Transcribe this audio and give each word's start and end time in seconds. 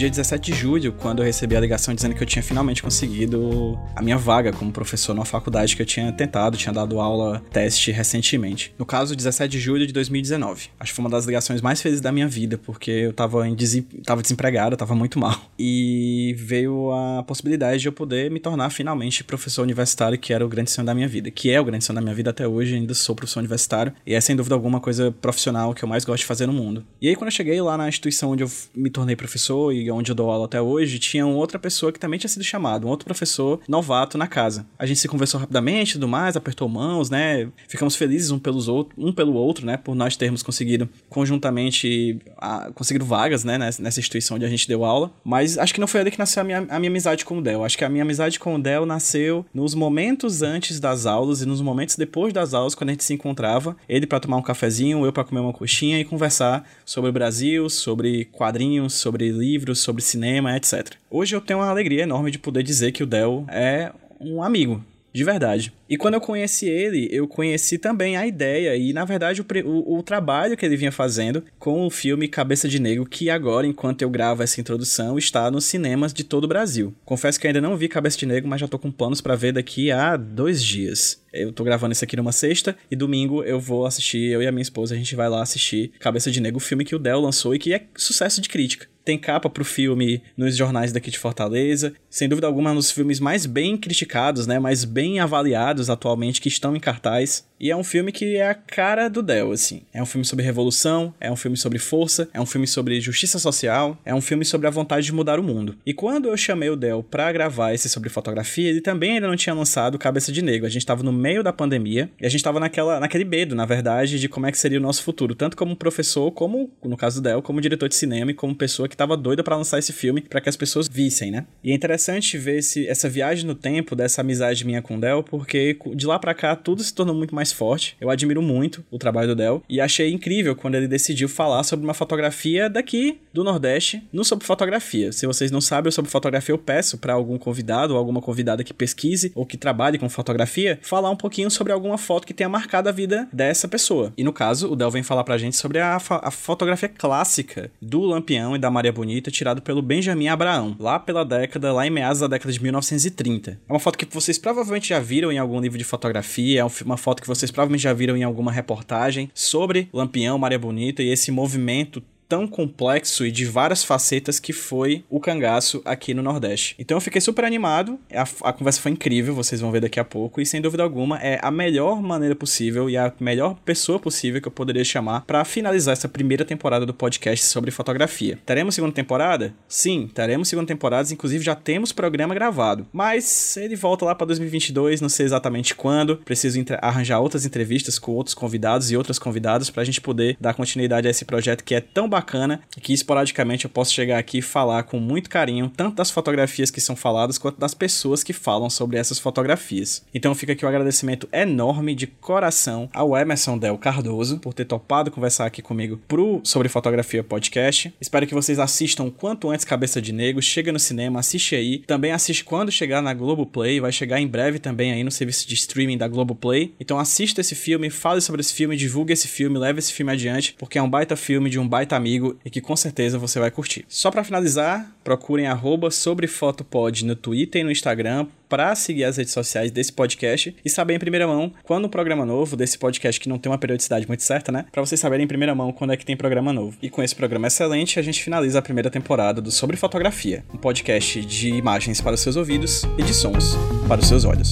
dia 0.00 0.08
17 0.08 0.50
de 0.50 0.58
julho, 0.58 0.94
quando 0.94 1.18
eu 1.18 1.26
recebi 1.26 1.54
a 1.54 1.60
ligação 1.60 1.94
dizendo 1.94 2.14
que 2.14 2.22
eu 2.22 2.26
tinha 2.26 2.42
finalmente 2.42 2.82
conseguido 2.82 3.78
a 3.94 4.00
minha 4.00 4.16
vaga 4.16 4.50
como 4.50 4.72
professor 4.72 5.12
numa 5.12 5.26
faculdade 5.26 5.76
que 5.76 5.82
eu 5.82 5.84
tinha 5.84 6.10
tentado, 6.10 6.56
tinha 6.56 6.72
dado 6.72 6.98
aula 6.98 7.42
teste 7.52 7.92
recentemente. 7.92 8.74
No 8.78 8.86
caso, 8.86 9.14
17 9.14 9.52
de 9.52 9.60
julho 9.60 9.86
de 9.86 9.92
2019. 9.92 10.70
Acho 10.80 10.92
que 10.92 10.96
foi 10.96 11.04
uma 11.04 11.10
das 11.10 11.26
ligações 11.26 11.60
mais 11.60 11.82
felizes 11.82 12.00
da 12.00 12.10
minha 12.10 12.26
vida, 12.26 12.56
porque 12.56 12.90
eu 12.90 13.12
tava, 13.12 13.46
em 13.46 13.54
tava 14.02 14.22
desempregado, 14.22 14.74
tava 14.74 14.94
muito 14.94 15.18
mal. 15.18 15.38
E 15.58 16.34
veio 16.38 16.90
a 16.92 17.22
possibilidade 17.22 17.82
de 17.82 17.88
eu 17.88 17.92
poder 17.92 18.30
me 18.30 18.40
tornar 18.40 18.70
finalmente 18.70 19.22
professor 19.22 19.60
universitário, 19.60 20.18
que 20.18 20.32
era 20.32 20.46
o 20.46 20.48
grande 20.48 20.70
sonho 20.70 20.86
da 20.86 20.94
minha 20.94 21.08
vida, 21.08 21.30
que 21.30 21.50
é 21.50 21.60
o 21.60 21.64
grande 21.64 21.84
sonho 21.84 21.96
da 21.96 22.00
minha 22.00 22.14
vida 22.14 22.30
até 22.30 22.48
hoje, 22.48 22.74
ainda 22.74 22.94
sou 22.94 23.14
professor 23.14 23.40
universitário, 23.40 23.92
e 24.06 24.14
é 24.14 24.20
sem 24.22 24.34
dúvida 24.34 24.54
alguma 24.54 24.80
coisa 24.80 25.12
profissional 25.20 25.74
que 25.74 25.84
eu 25.84 25.88
mais 25.88 26.06
gosto 26.06 26.20
de 26.22 26.26
fazer 26.26 26.46
no 26.46 26.54
mundo. 26.54 26.86
E 27.02 27.08
aí, 27.08 27.14
quando 27.14 27.28
eu 27.28 27.32
cheguei 27.32 27.60
lá 27.60 27.76
na 27.76 27.86
instituição 27.86 28.30
onde 28.30 28.42
eu 28.42 28.50
me 28.74 28.88
tornei 28.88 29.14
professor 29.14 29.74
e 29.74 29.90
onde 29.90 29.99
eu 30.08 30.14
dou 30.14 30.30
aula 30.30 30.46
até 30.46 30.60
hoje, 30.60 30.98
tinha 30.98 31.26
outra 31.26 31.58
pessoa 31.58 31.92
que 31.92 31.98
também 31.98 32.18
tinha 32.18 32.28
sido 32.28 32.44
chamado, 32.44 32.86
um 32.86 32.90
outro 32.90 33.04
professor 33.04 33.60
novato 33.68 34.16
na 34.16 34.26
casa. 34.26 34.66
A 34.78 34.86
gente 34.86 34.98
se 34.98 35.08
conversou 35.08 35.38
rapidamente 35.40 35.94
tudo 35.94 36.08
mais, 36.08 36.36
apertou 36.36 36.68
mãos, 36.68 37.10
né? 37.10 37.48
Ficamos 37.68 37.96
felizes 37.96 38.30
um, 38.30 38.38
pelos 38.38 38.68
outro, 38.68 38.94
um 38.96 39.12
pelo 39.12 39.34
outro, 39.34 39.66
né? 39.66 39.76
Por 39.76 39.94
nós 39.94 40.16
termos 40.16 40.42
conseguido 40.42 40.88
conjuntamente 41.08 42.18
a, 42.38 42.70
conseguido 42.72 43.04
vagas, 43.04 43.44
né? 43.44 43.58
Nessa 43.58 44.00
instituição 44.00 44.36
onde 44.36 44.44
a 44.44 44.48
gente 44.48 44.66
deu 44.66 44.84
aula. 44.84 45.12
Mas 45.24 45.58
acho 45.58 45.74
que 45.74 45.80
não 45.80 45.86
foi 45.86 46.00
ali 46.00 46.10
que 46.10 46.18
nasceu 46.18 46.40
a 46.40 46.44
minha, 46.44 46.66
a 46.68 46.78
minha 46.78 46.90
amizade 46.90 47.24
com 47.24 47.38
o 47.38 47.42
Del. 47.42 47.64
Acho 47.64 47.76
que 47.76 47.84
a 47.84 47.88
minha 47.88 48.02
amizade 48.02 48.38
com 48.38 48.54
o 48.54 48.58
Del 48.62 48.86
nasceu 48.86 49.44
nos 49.52 49.74
momentos 49.74 50.42
antes 50.42 50.80
das 50.80 51.06
aulas 51.06 51.42
e 51.42 51.46
nos 51.46 51.60
momentos 51.60 51.96
depois 51.96 52.32
das 52.32 52.54
aulas, 52.54 52.74
quando 52.74 52.90
a 52.90 52.92
gente 52.92 53.04
se 53.04 53.14
encontrava. 53.14 53.76
Ele 53.88 54.06
para 54.06 54.20
tomar 54.20 54.36
um 54.36 54.42
cafezinho, 54.42 55.04
eu 55.04 55.12
para 55.12 55.24
comer 55.24 55.40
uma 55.40 55.52
coxinha 55.52 55.98
e 55.98 56.04
conversar 56.04 56.68
sobre 56.84 57.10
o 57.10 57.12
Brasil, 57.12 57.68
sobre 57.68 58.26
quadrinhos, 58.26 58.94
sobre 58.94 59.30
livros, 59.30 59.79
sobre 59.80 60.02
cinema, 60.02 60.56
etc. 60.56 60.92
Hoje 61.10 61.34
eu 61.34 61.40
tenho 61.40 61.58
uma 61.58 61.68
alegria 61.68 62.02
enorme 62.02 62.30
de 62.30 62.38
poder 62.38 62.62
dizer 62.62 62.92
que 62.92 63.02
o 63.02 63.06
Del 63.06 63.44
é 63.48 63.92
um 64.20 64.42
amigo, 64.42 64.84
de 65.12 65.24
verdade. 65.24 65.72
E 65.88 65.96
quando 65.96 66.14
eu 66.14 66.20
conheci 66.20 66.68
ele, 66.68 67.08
eu 67.10 67.26
conheci 67.26 67.78
também 67.78 68.16
a 68.16 68.26
ideia 68.26 68.76
e, 68.76 68.92
na 68.92 69.04
verdade, 69.04 69.40
o, 69.40 69.46
o, 69.64 69.98
o, 69.98 70.02
trabalho 70.02 70.56
que 70.56 70.64
ele 70.64 70.76
vinha 70.76 70.92
fazendo 70.92 71.42
com 71.58 71.84
o 71.84 71.90
filme 71.90 72.28
Cabeça 72.28 72.68
de 72.68 72.78
Negro, 72.78 73.04
que 73.04 73.28
agora, 73.28 73.66
enquanto 73.66 74.02
eu 74.02 74.10
gravo 74.10 74.42
essa 74.42 74.60
introdução, 74.60 75.18
está 75.18 75.50
nos 75.50 75.64
cinemas 75.64 76.14
de 76.14 76.22
todo 76.22 76.44
o 76.44 76.48
Brasil. 76.48 76.94
Confesso 77.04 77.40
que 77.40 77.46
ainda 77.46 77.60
não 77.60 77.76
vi 77.76 77.88
Cabeça 77.88 78.18
de 78.18 78.26
Negro, 78.26 78.48
mas 78.48 78.60
já 78.60 78.68
tô 78.68 78.78
com 78.78 78.90
planos 78.90 79.20
para 79.20 79.34
ver 79.34 79.52
daqui 79.52 79.90
a 79.90 80.16
dois 80.16 80.62
dias. 80.62 81.20
Eu 81.32 81.52
tô 81.52 81.62
gravando 81.64 81.92
isso 81.92 82.04
aqui 82.04 82.16
numa 82.16 82.32
sexta 82.32 82.76
e 82.90 82.96
domingo 82.96 83.42
eu 83.42 83.60
vou 83.60 83.86
assistir, 83.86 84.30
eu 84.30 84.42
e 84.42 84.46
a 84.46 84.52
minha 84.52 84.62
esposa, 84.62 84.94
a 84.94 84.98
gente 84.98 85.14
vai 85.14 85.28
lá 85.28 85.42
assistir 85.42 85.92
Cabeça 86.00 86.30
de 86.30 86.40
Negro, 86.40 86.58
o 86.58 86.60
filme 86.60 86.84
que 86.84 86.94
o 86.94 86.98
Del 86.98 87.20
lançou 87.20 87.54
e 87.54 87.58
que 87.58 87.72
é 87.72 87.86
sucesso 87.96 88.40
de 88.40 88.48
crítica 88.48 88.88
tem 89.04 89.18
capa 89.18 89.48
pro 89.48 89.64
filme 89.64 90.22
nos 90.36 90.56
jornais 90.56 90.92
daqui 90.92 91.10
de 91.10 91.18
Fortaleza. 91.18 91.94
Sem 92.08 92.28
dúvida 92.28 92.46
alguma, 92.46 92.70
é 92.70 92.72
um 92.72 92.76
dos 92.76 92.90
filmes 92.90 93.18
mais 93.18 93.46
bem 93.46 93.76
criticados, 93.76 94.46
né? 94.46 94.58
Mais 94.58 94.84
bem 94.84 95.18
avaliados 95.20 95.90
atualmente 95.90 96.40
que 96.40 96.48
estão 96.48 96.76
em 96.76 96.80
cartaz. 96.80 97.44
E 97.60 97.70
é 97.70 97.76
um 97.76 97.84
filme 97.84 98.10
que 98.10 98.36
é 98.36 98.48
a 98.48 98.54
cara 98.54 99.08
do 99.08 99.22
Del, 99.22 99.52
assim. 99.52 99.82
É 99.92 100.02
um 100.02 100.06
filme 100.06 100.24
sobre 100.24 100.42
revolução, 100.42 101.12
é 101.20 101.30
um 101.30 101.36
filme 101.36 101.58
sobre 101.58 101.78
força, 101.78 102.26
é 102.32 102.40
um 102.40 102.46
filme 102.46 102.66
sobre 102.66 102.98
justiça 103.02 103.38
social, 103.38 103.98
é 104.02 104.14
um 104.14 104.20
filme 104.22 104.46
sobre 104.46 104.66
a 104.66 104.70
vontade 104.70 105.04
de 105.04 105.12
mudar 105.12 105.38
o 105.38 105.42
mundo. 105.42 105.76
E 105.84 105.92
quando 105.92 106.28
eu 106.28 106.36
chamei 106.38 106.70
o 106.70 106.76
Del 106.76 107.02
pra 107.02 107.30
gravar 107.30 107.74
esse 107.74 107.86
sobre 107.86 108.08
fotografia, 108.08 108.70
ele 108.70 108.80
também 108.80 109.12
ainda 109.12 109.28
não 109.28 109.36
tinha 109.36 109.54
lançado 109.54 109.98
Cabeça 109.98 110.32
de 110.32 110.40
Negro. 110.40 110.66
A 110.66 110.70
gente 110.70 110.86
tava 110.86 111.02
no 111.02 111.12
meio 111.12 111.42
da 111.42 111.52
pandemia 111.52 112.10
e 112.18 112.24
a 112.24 112.30
gente 112.30 112.42
tava 112.42 112.58
naquela, 112.58 112.98
naquele 112.98 113.26
medo, 113.26 113.54
na 113.54 113.66
verdade, 113.66 114.18
de 114.18 114.26
como 114.26 114.46
é 114.46 114.50
que 114.50 114.56
seria 114.56 114.78
o 114.78 114.82
nosso 114.82 115.02
futuro, 115.02 115.34
tanto 115.34 115.54
como 115.54 115.76
professor, 115.76 116.30
como, 116.30 116.70
no 116.82 116.96
caso 116.96 117.20
do 117.20 117.28
Del, 117.28 117.42
como 117.42 117.60
diretor 117.60 117.90
de 117.90 117.94
cinema 117.94 118.30
e 118.30 118.34
como 118.34 118.54
pessoa 118.54 118.88
que 118.88 118.96
tava 118.96 119.18
doida 119.18 119.44
para 119.44 119.56
lançar 119.56 119.78
esse 119.78 119.92
filme 119.92 120.22
para 120.22 120.40
que 120.40 120.48
as 120.48 120.56
pessoas 120.56 120.88
vissem, 120.88 121.30
né? 121.30 121.44
E 121.62 121.72
é 121.72 121.74
interessante 121.74 122.38
ver 122.38 122.60
esse, 122.60 122.86
essa 122.86 123.06
viagem 123.06 123.44
no 123.44 123.54
tempo 123.54 123.94
dessa 123.94 124.22
amizade 124.22 124.64
minha 124.64 124.80
com 124.80 124.96
o 124.96 125.00
Del, 125.00 125.22
porque 125.22 125.76
de 125.94 126.06
lá 126.06 126.18
para 126.18 126.32
cá 126.32 126.56
tudo 126.56 126.82
se 126.82 126.94
tornou 126.94 127.14
muito 127.14 127.34
mais 127.34 127.49
mais 127.50 127.52
forte. 127.52 127.96
Eu 128.00 128.10
admiro 128.10 128.40
muito 128.40 128.84
o 128.90 128.98
trabalho 128.98 129.28
do 129.28 129.36
Del 129.36 129.62
e 129.68 129.80
achei 129.80 130.12
incrível 130.12 130.54
quando 130.54 130.76
ele 130.76 130.88
decidiu 130.88 131.28
falar 131.28 131.62
sobre 131.64 131.84
uma 131.84 131.94
fotografia 131.94 132.68
daqui 132.70 133.20
do 133.32 133.44
Nordeste 133.44 134.02
no 134.12 134.24
Sobre 134.24 134.46
Fotografia. 134.46 135.12
Se 135.12 135.26
vocês 135.26 135.50
não 135.50 135.60
sabem 135.60 135.90
sobre 135.90 136.10
fotografia, 136.10 136.52
eu 136.52 136.58
peço 136.58 136.98
para 136.98 137.12
algum 137.12 137.38
convidado 137.38 137.92
ou 137.92 137.98
alguma 137.98 138.20
convidada 138.20 138.64
que 138.64 138.72
pesquise 138.72 139.32
ou 139.34 139.44
que 139.44 139.56
trabalhe 139.56 139.98
com 139.98 140.08
fotografia 140.08 140.78
falar 140.82 141.10
um 141.10 141.16
pouquinho 141.16 141.50
sobre 141.50 141.72
alguma 141.72 141.98
foto 141.98 142.26
que 142.26 142.34
tenha 142.34 142.48
marcado 142.48 142.88
a 142.88 142.92
vida 142.92 143.28
dessa 143.32 143.68
pessoa. 143.68 144.12
E 144.16 144.24
no 144.24 144.32
caso, 144.32 144.70
o 144.70 144.76
Del 144.76 144.90
vem 144.90 145.02
falar 145.02 145.24
pra 145.24 145.38
gente 145.38 145.56
sobre 145.56 145.78
a, 145.78 145.96
a 145.96 146.30
fotografia 146.30 146.88
clássica 146.88 147.70
do 147.80 148.00
Lampião 148.00 148.54
e 148.54 148.58
da 148.58 148.70
Maria 148.70 148.92
Bonita, 148.92 149.30
tirado 149.30 149.62
pelo 149.62 149.82
Benjamin 149.82 150.28
Abraão, 150.28 150.76
lá 150.78 150.98
pela 150.98 151.24
década, 151.24 151.72
lá 151.72 151.86
em 151.86 151.90
meados 151.90 152.20
da 152.20 152.26
década 152.26 152.52
de 152.52 152.62
1930. 152.62 153.52
É 153.68 153.72
uma 153.72 153.80
foto 153.80 153.98
que 153.98 154.06
vocês 154.12 154.38
provavelmente 154.38 154.88
já 154.88 155.00
viram 155.00 155.32
em 155.32 155.38
algum 155.38 155.60
livro 155.60 155.78
de 155.78 155.84
fotografia, 155.84 156.60
é 156.60 156.84
uma 156.84 156.96
foto 156.96 157.22
que 157.22 157.28
vocês 157.28 157.39
vocês 157.40 157.50
provavelmente 157.50 157.82
já 157.82 157.92
viram 157.92 158.16
em 158.16 158.22
alguma 158.22 158.52
reportagem 158.52 159.30
sobre 159.34 159.88
Lampião, 159.92 160.38
Maria 160.38 160.58
Bonita 160.58 161.02
e 161.02 161.08
esse 161.08 161.30
movimento 161.30 162.02
tão 162.30 162.46
complexo 162.46 163.26
e 163.26 163.32
de 163.32 163.44
várias 163.44 163.82
facetas 163.82 164.38
que 164.38 164.52
foi 164.52 165.04
o 165.10 165.18
cangaço 165.18 165.82
aqui 165.84 166.14
no 166.14 166.22
Nordeste. 166.22 166.76
Então 166.78 166.96
eu 166.96 167.00
fiquei 167.00 167.20
super 167.20 167.44
animado, 167.44 167.98
a, 168.14 168.22
a, 168.48 168.52
conversa 168.52 168.80
foi 168.80 168.92
incrível, 168.92 169.34
vocês 169.34 169.60
vão 169.60 169.72
ver 169.72 169.80
daqui 169.80 169.98
a 169.98 170.04
pouco, 170.04 170.40
e 170.40 170.46
sem 170.46 170.60
dúvida 170.60 170.84
alguma 170.84 171.18
é 171.18 171.40
a 171.42 171.50
melhor 171.50 172.00
maneira 172.00 172.36
possível 172.36 172.88
e 172.88 172.96
a 172.96 173.12
melhor 173.18 173.56
pessoa 173.64 173.98
possível 173.98 174.40
que 174.40 174.46
eu 174.46 174.52
poderia 174.52 174.84
chamar 174.84 175.22
para 175.22 175.44
finalizar 175.44 175.92
essa 175.92 176.08
primeira 176.08 176.44
temporada 176.44 176.86
do 176.86 176.94
podcast 176.94 177.44
sobre 177.46 177.72
fotografia. 177.72 178.38
Teremos 178.46 178.76
segunda 178.76 178.94
temporada? 178.94 179.52
Sim, 179.66 180.08
teremos 180.14 180.48
segunda 180.48 180.68
temporada, 180.68 181.12
inclusive 181.12 181.42
já 181.42 181.56
temos 181.56 181.90
programa 181.90 182.32
gravado, 182.32 182.86
mas 182.92 183.56
ele 183.56 183.74
volta 183.74 184.04
lá 184.04 184.14
para 184.14 184.28
2022, 184.28 185.00
não 185.00 185.08
sei 185.08 185.26
exatamente 185.26 185.74
quando, 185.74 186.18
preciso 186.18 186.60
arranjar 186.80 187.18
outras 187.18 187.44
entrevistas 187.44 187.98
com 187.98 188.12
outros 188.12 188.34
convidados 188.36 188.92
e 188.92 188.96
outras 188.96 189.18
convidadas 189.18 189.68
para 189.68 189.82
a 189.82 189.84
gente 189.84 190.00
poder 190.00 190.36
dar 190.40 190.54
continuidade 190.54 191.08
a 191.08 191.10
esse 191.10 191.24
projeto 191.24 191.64
que 191.64 191.74
é 191.74 191.80
tão 191.80 192.08
bacana 192.08 192.19
bacana 192.20 192.60
que 192.80 192.92
esporadicamente 192.92 193.64
eu 193.64 193.70
posso 193.70 193.92
chegar 193.92 194.18
aqui 194.18 194.38
e 194.38 194.42
falar 194.42 194.82
com 194.82 195.00
muito 195.00 195.30
carinho, 195.30 195.72
tanto 195.74 195.96
das 195.96 196.10
fotografias 196.10 196.70
que 196.70 196.80
são 196.80 196.94
faladas 196.94 197.38
quanto 197.38 197.58
das 197.58 197.72
pessoas 197.72 198.22
que 198.22 198.32
falam 198.32 198.68
sobre 198.68 198.98
essas 198.98 199.18
fotografias. 199.18 200.04
Então 200.14 200.34
fica 200.34 200.52
aqui 200.52 200.64
o 200.64 200.68
um 200.68 200.70
agradecimento 200.70 201.28
enorme 201.32 201.94
de 201.94 202.06
coração 202.06 202.88
ao 202.92 203.16
Emerson 203.16 203.56
Del 203.56 203.78
Cardoso 203.78 204.38
por 204.38 204.52
ter 204.52 204.66
topado 204.66 205.10
conversar 205.10 205.46
aqui 205.46 205.62
comigo 205.62 205.98
pro 206.06 206.40
Sobre 206.44 206.68
Fotografia 206.68 207.24
Podcast. 207.24 207.92
Espero 208.00 208.26
que 208.26 208.34
vocês 208.34 208.58
assistam 208.58 209.10
quanto 209.10 209.50
antes 209.50 209.64
Cabeça 209.64 210.00
de 210.02 210.12
Negro, 210.12 210.42
chega 210.42 210.72
no 210.72 210.78
cinema, 210.78 211.20
assiste 211.20 211.54
aí. 211.54 211.78
Também 211.86 212.12
assiste 212.12 212.44
quando 212.44 212.70
chegar 212.70 213.00
na 213.00 213.14
Globoplay, 213.14 213.80
vai 213.80 213.92
chegar 213.92 214.20
em 214.20 214.26
breve 214.26 214.58
também 214.58 214.92
aí 214.92 215.02
no 215.02 215.10
serviço 215.10 215.48
de 215.48 215.54
streaming 215.54 215.96
da 215.96 216.08
Globoplay. 216.08 216.74
Então 216.78 216.98
assista 216.98 217.40
esse 217.40 217.54
filme, 217.54 217.88
fale 217.88 218.20
sobre 218.20 218.40
esse 218.40 218.52
filme, 218.52 218.76
divulgue 218.76 219.12
esse 219.12 219.26
filme, 219.26 219.58
leve 219.58 219.78
esse 219.78 219.92
filme 219.92 220.12
adiante, 220.12 220.54
porque 220.58 220.78
é 220.78 220.82
um 220.82 220.90
baita 220.90 221.16
filme 221.16 221.48
de 221.48 221.58
um 221.58 221.66
baita 221.66 221.96
amigo 221.96 222.09
amigo 222.10 222.36
e 222.44 222.50
que 222.50 222.60
com 222.60 222.74
certeza 222.76 223.18
você 223.18 223.38
vai 223.38 223.50
curtir. 223.50 223.84
Só 223.88 224.10
para 224.10 224.24
finalizar, 224.24 224.90
procurem 225.04 225.46
sobrefotopod 225.90 227.04
no 227.04 227.14
Twitter 227.14 227.60
e 227.60 227.64
no 227.64 227.70
Instagram 227.70 228.26
para 228.48 228.74
seguir 228.74 229.04
as 229.04 229.16
redes 229.16 229.32
sociais 229.32 229.70
desse 229.70 229.92
podcast 229.92 230.54
e 230.64 230.68
saber 230.68 230.94
em 230.94 230.98
primeira 230.98 231.26
mão 231.26 231.52
quando 231.62 231.84
um 231.84 231.88
programa 231.88 232.26
novo 232.26 232.56
desse 232.56 232.76
podcast 232.76 233.20
que 233.20 233.28
não 233.28 233.38
tem 233.38 233.50
uma 233.50 233.58
periodicidade 233.58 234.08
muito 234.08 234.24
certa, 234.24 234.50
né? 234.50 234.66
Para 234.72 234.84
vocês 234.84 235.00
saberem 235.00 235.24
em 235.24 235.28
primeira 235.28 235.54
mão 235.54 235.72
quando 235.72 235.92
é 235.92 235.96
que 235.96 236.04
tem 236.04 236.16
programa 236.16 236.52
novo. 236.52 236.76
E 236.82 236.90
com 236.90 237.02
esse 237.02 237.14
programa 237.14 237.46
excelente, 237.46 237.98
a 237.98 238.02
gente 238.02 238.22
finaliza 238.22 238.58
a 238.58 238.62
primeira 238.62 238.90
temporada 238.90 239.40
do 239.40 239.52
Sobre 239.52 239.76
Fotografia, 239.76 240.44
um 240.52 240.56
podcast 240.56 241.24
de 241.24 241.50
imagens 241.50 242.00
para 242.00 242.14
os 242.14 242.20
seus 242.20 242.36
ouvidos 242.36 242.82
e 242.98 243.02
de 243.02 243.14
sons 243.14 243.56
para 243.86 244.00
os 244.00 244.08
seus 244.08 244.24
olhos. 244.24 244.50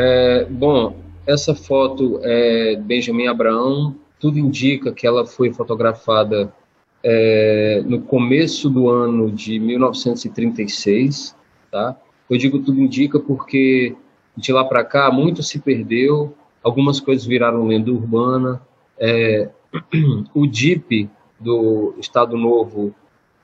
É, 0.00 0.44
bom, 0.44 0.94
essa 1.26 1.56
foto 1.56 2.20
é 2.22 2.76
Benjamin 2.76 3.26
Abraão. 3.26 3.96
Tudo 4.20 4.38
indica 4.38 4.92
que 4.92 5.04
ela 5.04 5.26
foi 5.26 5.52
fotografada 5.52 6.54
é, 7.02 7.82
no 7.84 8.02
começo 8.02 8.70
do 8.70 8.88
ano 8.88 9.28
de 9.28 9.58
1936, 9.58 11.34
tá? 11.68 11.96
Eu 12.30 12.38
digo 12.38 12.60
tudo 12.60 12.80
indica 12.80 13.18
porque 13.18 13.96
de 14.36 14.52
lá 14.52 14.64
para 14.64 14.84
cá 14.84 15.10
muito 15.10 15.42
se 15.42 15.58
perdeu, 15.58 16.32
algumas 16.62 17.00
coisas 17.00 17.26
viraram 17.26 17.66
lenda 17.66 17.90
urbana. 17.90 18.62
É, 19.00 19.50
o 20.32 20.46
DIP 20.46 21.10
do 21.40 21.96
Estado 21.98 22.36
Novo 22.36 22.94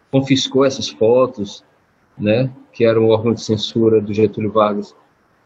confiscou 0.08 0.64
essas 0.64 0.88
fotos, 0.88 1.64
né? 2.16 2.48
Que 2.72 2.84
era 2.84 3.00
um 3.00 3.08
órgão 3.08 3.34
de 3.34 3.42
censura 3.42 4.00
do 4.00 4.14
Getúlio 4.14 4.52
Vargas 4.52 4.94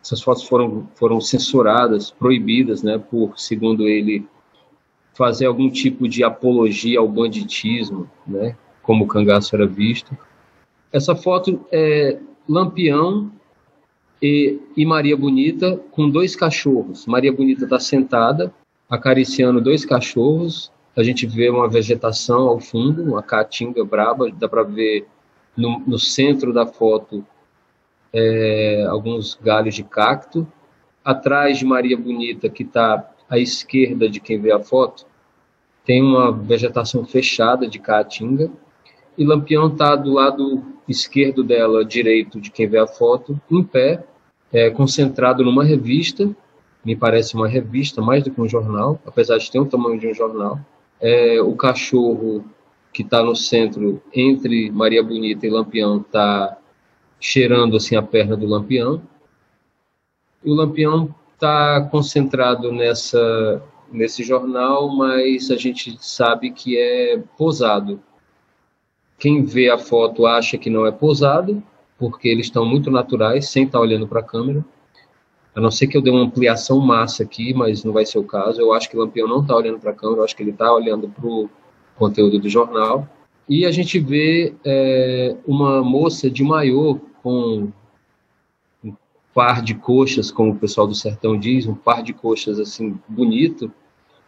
essas 0.08 0.22
fotos 0.22 0.44
foram, 0.44 0.88
foram 0.94 1.20
censuradas, 1.20 2.10
proibidas, 2.10 2.82
né, 2.82 2.96
por, 2.96 3.38
segundo 3.38 3.86
ele, 3.86 4.26
fazer 5.12 5.44
algum 5.44 5.68
tipo 5.68 6.08
de 6.08 6.24
apologia 6.24 6.98
ao 6.98 7.06
banditismo, 7.06 8.10
né, 8.26 8.56
como 8.82 9.04
o 9.04 9.06
cangaço 9.06 9.54
era 9.54 9.66
visto. 9.66 10.16
Essa 10.90 11.14
foto 11.14 11.60
é 11.70 12.18
Lampião 12.48 13.30
e, 14.22 14.58
e 14.74 14.86
Maria 14.86 15.14
Bonita 15.14 15.78
com 15.90 16.08
dois 16.08 16.34
cachorros. 16.34 17.06
Maria 17.06 17.32
Bonita 17.32 17.64
está 17.64 17.78
sentada, 17.78 18.50
acariciando 18.88 19.60
dois 19.60 19.84
cachorros. 19.84 20.72
A 20.96 21.02
gente 21.02 21.26
vê 21.26 21.50
uma 21.50 21.68
vegetação 21.68 22.48
ao 22.48 22.58
fundo, 22.58 23.02
uma 23.02 23.22
caatinga 23.22 23.84
braba, 23.84 24.30
dá 24.32 24.48
para 24.48 24.62
ver 24.62 25.06
no, 25.54 25.80
no, 25.80 25.98
centro 25.98 26.50
da 26.50 26.66
foto 26.66 27.22
é, 28.12 28.84
alguns 28.88 29.34
galhos 29.34 29.74
de 29.74 29.84
cacto. 29.84 30.46
Atrás 31.04 31.58
de 31.58 31.64
Maria 31.64 31.96
Bonita, 31.96 32.48
que 32.48 32.62
está 32.62 33.08
à 33.28 33.38
esquerda 33.38 34.08
de 34.08 34.20
quem 34.20 34.40
vê 34.40 34.52
a 34.52 34.60
foto, 34.60 35.06
tem 35.84 36.02
uma 36.02 36.30
vegetação 36.32 37.04
fechada 37.04 37.66
de 37.66 37.78
caatinga. 37.78 38.50
E 39.16 39.24
Lampião 39.24 39.68
está 39.68 39.96
do 39.96 40.12
lado 40.12 40.62
esquerdo 40.86 41.42
dela, 41.42 41.84
direito 41.84 42.40
de 42.40 42.50
quem 42.50 42.66
vê 42.66 42.78
a 42.78 42.86
foto, 42.86 43.40
em 43.50 43.62
pé, 43.62 44.04
é, 44.52 44.70
concentrado 44.70 45.44
numa 45.44 45.64
revista, 45.64 46.30
me 46.84 46.96
parece 46.96 47.34
uma 47.34 47.48
revista 47.48 48.00
mais 48.00 48.24
do 48.24 48.30
que 48.30 48.40
um 48.40 48.48
jornal, 48.48 49.00
apesar 49.04 49.38
de 49.38 49.50
ter 49.50 49.58
o 49.58 49.66
tamanho 49.66 49.98
de 49.98 50.08
um 50.08 50.14
jornal. 50.14 50.58
É, 51.00 51.40
o 51.40 51.54
cachorro 51.54 52.44
que 52.92 53.02
está 53.02 53.22
no 53.22 53.36
centro, 53.36 54.00
entre 54.12 54.70
Maria 54.70 55.02
Bonita 55.02 55.46
e 55.46 55.50
Lampião, 55.50 55.98
está 55.98 56.56
cheirando 57.20 57.76
assim 57.76 57.96
a 57.96 58.02
perna 58.02 58.36
do 58.36 58.46
Lampião. 58.46 59.02
E 60.44 60.50
o 60.50 60.54
Lampião 60.54 61.14
está 61.34 61.82
concentrado 61.90 62.72
nessa 62.72 63.62
nesse 63.90 64.22
jornal, 64.22 64.88
mas 64.88 65.50
a 65.50 65.56
gente 65.56 65.96
sabe 66.00 66.50
que 66.50 66.76
é 66.76 67.22
posado. 67.36 68.00
Quem 69.18 69.42
vê 69.44 69.70
a 69.70 69.78
foto 69.78 70.26
acha 70.26 70.58
que 70.58 70.70
não 70.70 70.86
é 70.86 70.92
posado, 70.92 71.62
porque 71.98 72.28
eles 72.28 72.46
estão 72.46 72.64
muito 72.64 72.90
naturais, 72.90 73.48
sem 73.48 73.64
estar 73.64 73.80
olhando 73.80 74.06
para 74.06 74.20
a 74.20 74.22
câmera. 74.24 74.64
A 75.54 75.60
não 75.60 75.70
ser 75.70 75.88
que 75.88 75.96
eu 75.96 76.02
dê 76.02 76.10
uma 76.10 76.22
ampliação 76.22 76.78
massa 76.78 77.24
aqui, 77.24 77.52
mas 77.52 77.82
não 77.82 77.92
vai 77.92 78.06
ser 78.06 78.18
o 78.18 78.24
caso. 78.24 78.60
Eu 78.60 78.72
acho 78.72 78.88
que 78.88 78.96
o 78.96 79.00
Lampião 79.00 79.26
não 79.26 79.40
está 79.40 79.56
olhando 79.56 79.80
para 79.80 79.90
a 79.90 79.94
câmera, 79.94 80.20
eu 80.20 80.24
acho 80.24 80.36
que 80.36 80.42
ele 80.42 80.50
está 80.50 80.72
olhando 80.72 81.08
para 81.08 81.26
o 81.26 81.50
conteúdo 81.96 82.38
do 82.38 82.48
jornal. 82.48 83.08
E 83.48 83.64
a 83.64 83.70
gente 83.70 83.98
vê 83.98 84.54
é, 84.64 85.36
uma 85.46 85.82
moça 85.82 86.30
de 86.30 86.42
maiô 86.42 87.00
com 87.22 87.68
um 88.84 88.94
par 89.32 89.62
de 89.62 89.74
coxas, 89.74 90.30
como 90.30 90.52
o 90.52 90.56
pessoal 90.56 90.86
do 90.86 90.94
sertão 90.94 91.38
diz, 91.38 91.66
um 91.66 91.74
par 91.74 92.02
de 92.02 92.12
coxas 92.12 92.60
assim 92.60 92.98
bonito, 93.08 93.72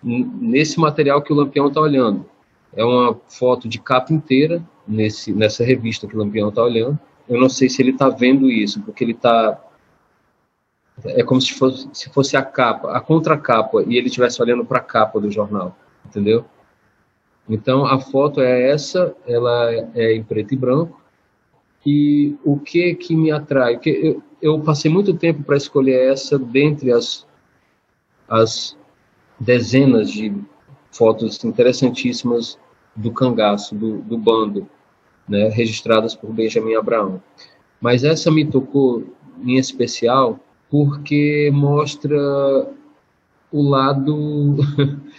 nesse 0.02 0.80
material 0.80 1.20
que 1.20 1.32
o 1.32 1.36
Lampião 1.36 1.68
está 1.68 1.80
olhando. 1.80 2.24
É 2.72 2.82
uma 2.82 3.20
foto 3.28 3.68
de 3.68 3.78
capa 3.78 4.12
inteira 4.12 4.64
nesse, 4.86 5.32
nessa 5.32 5.64
revista 5.64 6.06
que 6.06 6.16
o 6.16 6.18
Lampião 6.18 6.48
está 6.48 6.62
olhando. 6.62 6.98
Eu 7.28 7.38
não 7.38 7.48
sei 7.48 7.68
se 7.68 7.82
ele 7.82 7.90
está 7.90 8.08
vendo 8.08 8.50
isso, 8.50 8.80
porque 8.80 9.04
ele 9.04 9.12
está. 9.12 9.60
É 11.04 11.22
como 11.22 11.40
se 11.40 11.52
fosse, 11.52 11.88
se 11.92 12.10
fosse 12.10 12.36
a 12.36 12.42
capa, 12.42 12.92
a 12.92 13.00
contracapa, 13.00 13.82
e 13.86 13.96
ele 13.96 14.06
estivesse 14.06 14.40
olhando 14.40 14.64
para 14.64 14.78
a 14.78 14.82
capa 14.82 15.20
do 15.20 15.30
jornal, 15.30 15.76
entendeu? 16.06 16.44
Então 17.50 17.84
a 17.84 17.98
foto 17.98 18.40
é 18.40 18.70
essa, 18.70 19.14
ela 19.26 19.72
é 19.94 20.14
em 20.14 20.22
preto 20.22 20.54
e 20.54 20.56
branco. 20.56 21.00
E 21.84 22.36
o 22.44 22.58
que 22.58 22.94
que 22.94 23.16
me 23.16 23.32
atrai? 23.32 23.76
Que 23.76 23.90
eu, 23.90 24.22
eu 24.40 24.60
passei 24.60 24.90
muito 24.90 25.12
tempo 25.14 25.42
para 25.42 25.56
escolher 25.56 26.12
essa 26.12 26.38
dentre 26.38 26.92
as, 26.92 27.26
as 28.28 28.76
dezenas 29.38 30.10
de 30.10 30.32
fotos 30.92 31.42
interessantíssimas 31.44 32.56
do 32.94 33.10
cangaço, 33.10 33.74
do, 33.74 33.98
do 33.98 34.16
bando, 34.16 34.68
né, 35.28 35.48
registradas 35.48 36.14
por 36.14 36.32
Benjamin 36.32 36.76
Abraão. 36.76 37.20
Mas 37.80 38.04
essa 38.04 38.30
me 38.30 38.44
tocou 38.44 39.04
em 39.42 39.56
especial 39.56 40.38
porque 40.68 41.50
mostra 41.52 42.16
o 43.50 43.62
lado 43.62 44.56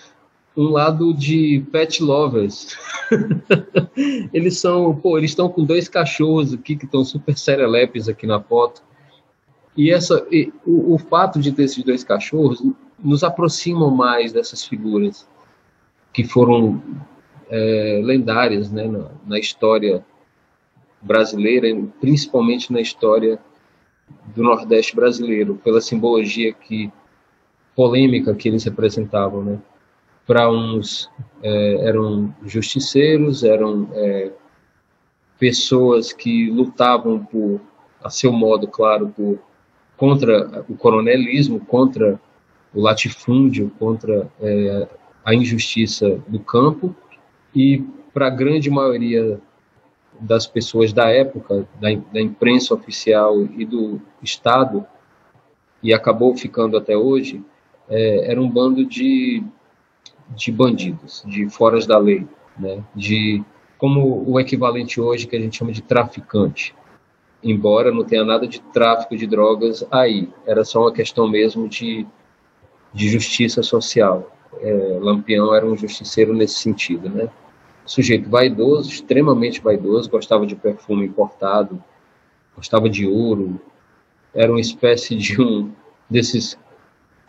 um 0.55 0.69
lado 0.69 1.13
de 1.13 1.63
pet 1.71 2.03
lovers. 2.03 2.77
eles 4.33 4.59
são, 4.59 4.95
pô, 4.95 5.17
eles 5.17 5.31
estão 5.31 5.49
com 5.49 5.63
dois 5.63 5.87
cachorros 5.87 6.53
aqui 6.53 6.75
que 6.75 6.85
estão 6.85 7.03
super 7.05 7.37
serelepes 7.37 8.09
aqui 8.09 8.27
na 8.27 8.41
foto. 8.41 8.83
E 9.75 9.91
essa 9.91 10.25
e, 10.31 10.51
o, 10.65 10.95
o 10.95 10.97
fato 10.97 11.39
de 11.39 11.51
ter 11.51 11.63
esses 11.63 11.83
dois 11.83 12.03
cachorros 12.03 12.61
nos 12.99 13.23
aproximam 13.23 13.89
mais 13.89 14.31
dessas 14.31 14.65
figuras 14.65 15.27
que 16.13 16.23
foram 16.25 16.81
é, 17.49 18.01
lendárias 18.03 18.71
né, 18.71 18.87
na, 18.87 19.11
na, 19.25 19.39
história 19.39 20.05
brasileira, 21.01 21.67
principalmente 21.99 22.71
na 22.71 22.81
história 22.81 23.39
do 24.35 24.43
Nordeste 24.43 24.95
brasileiro, 24.95 25.55
pela 25.63 25.81
simbologia 25.81 26.53
que 26.53 26.91
polêmica 27.75 28.35
que 28.35 28.49
eles 28.49 28.63
representavam, 28.65 29.43
né? 29.43 29.59
Para 30.25 30.49
uns 30.49 31.09
é, 31.43 31.87
eram 31.87 32.33
justiceiros, 32.45 33.43
eram 33.43 33.89
é, 33.93 34.31
pessoas 35.39 36.13
que 36.13 36.49
lutavam 36.51 37.25
por, 37.25 37.59
a 38.03 38.09
seu 38.09 38.31
modo, 38.31 38.67
claro, 38.67 39.09
por 39.09 39.39
contra 39.97 40.65
o 40.67 40.75
coronelismo, 40.75 41.59
contra 41.59 42.19
o 42.73 42.81
latifúndio, 42.81 43.71
contra 43.77 44.31
é, 44.39 44.87
a 45.23 45.35
injustiça 45.35 46.19
do 46.27 46.39
campo, 46.39 46.95
e 47.55 47.83
para 48.13 48.27
a 48.27 48.29
grande 48.29 48.69
maioria 48.69 49.39
das 50.19 50.45
pessoas 50.45 50.93
da 50.93 51.09
época, 51.09 51.67
da, 51.79 51.89
da, 52.11 52.21
imprensa 52.21 52.73
oficial 52.73 53.43
e 53.43 53.65
do 53.65 54.01
Estado, 54.21 54.85
e 55.81 55.93
acabou 55.93 56.35
ficando 56.35 56.77
até 56.77 56.95
hoje, 56.95 57.43
é, 57.89 58.31
era 58.31 58.41
um 58.41 58.49
bando 58.49 58.85
de, 58.85 59.43
de 60.35 60.51
bandidos, 60.51 61.23
de 61.25 61.49
foras 61.49 61.85
da 61.85 61.97
lei, 61.97 62.27
né? 62.57 62.83
de 62.95 63.43
como 63.77 64.23
o 64.29 64.39
equivalente 64.39 65.01
hoje 65.01 65.27
que 65.27 65.35
a 65.35 65.39
gente 65.39 65.57
chama 65.57 65.71
de 65.71 65.81
traficante. 65.81 66.75
Embora 67.43 67.91
não 67.91 68.03
tenha 68.03 68.23
nada 68.23 68.47
de 68.47 68.61
tráfico 68.61 69.17
de 69.17 69.25
drogas 69.25 69.83
aí, 69.89 70.29
era 70.45 70.63
só 70.63 70.81
uma 70.81 70.91
questão 70.91 71.27
mesmo 71.27 71.67
de 71.67 72.05
de 72.93 73.09
justiça 73.09 73.63
social. 73.63 74.31
É, 74.59 74.97
Lampião 74.99 75.53
era 75.55 75.65
um 75.65 75.77
justiceiro 75.77 76.33
nesse 76.33 76.55
sentido, 76.55 77.09
né? 77.09 77.29
Sujeito 77.85 78.29
vaidoso, 78.29 78.89
extremamente 78.89 79.61
vaidoso, 79.61 80.09
gostava 80.09 80.45
de 80.45 80.55
perfume 80.55 81.05
importado, 81.05 81.81
gostava 82.55 82.89
de 82.89 83.07
ouro, 83.07 83.59
era 84.33 84.51
uma 84.51 84.61
espécie 84.61 85.15
de 85.15 85.41
um 85.41 85.71
desses 86.09 86.57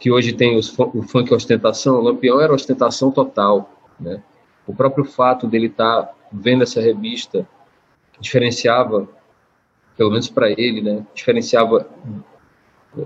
que 0.02 0.10
hoje 0.10 0.32
tem 0.32 0.56
os, 0.56 0.76
o 0.76 1.00
funk 1.04 1.32
ostentação. 1.32 2.00
Lampião 2.00 2.40
era 2.40 2.52
ostentação 2.52 3.12
total, 3.12 3.70
né? 4.00 4.20
O 4.66 4.74
próprio 4.74 5.04
fato 5.04 5.46
dele 5.46 5.68
estar 5.68 6.02
tá 6.02 6.14
vendo 6.32 6.64
essa 6.64 6.80
revista 6.80 7.46
diferenciava, 8.18 9.08
pelo 9.96 10.10
menos 10.10 10.28
para 10.28 10.50
ele, 10.50 10.82
né? 10.82 11.06
Diferenciava 11.14 11.88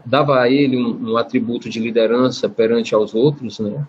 dava 0.07 0.41
a 0.41 0.49
ele 0.49 0.79
um, 0.79 1.13
um, 1.13 1.17
atributo 1.19 1.69
de 1.69 1.79
liderança 1.79 2.49
perante 2.49 2.95
aos 2.95 3.15
outros, 3.15 3.59
né? 3.59 3.87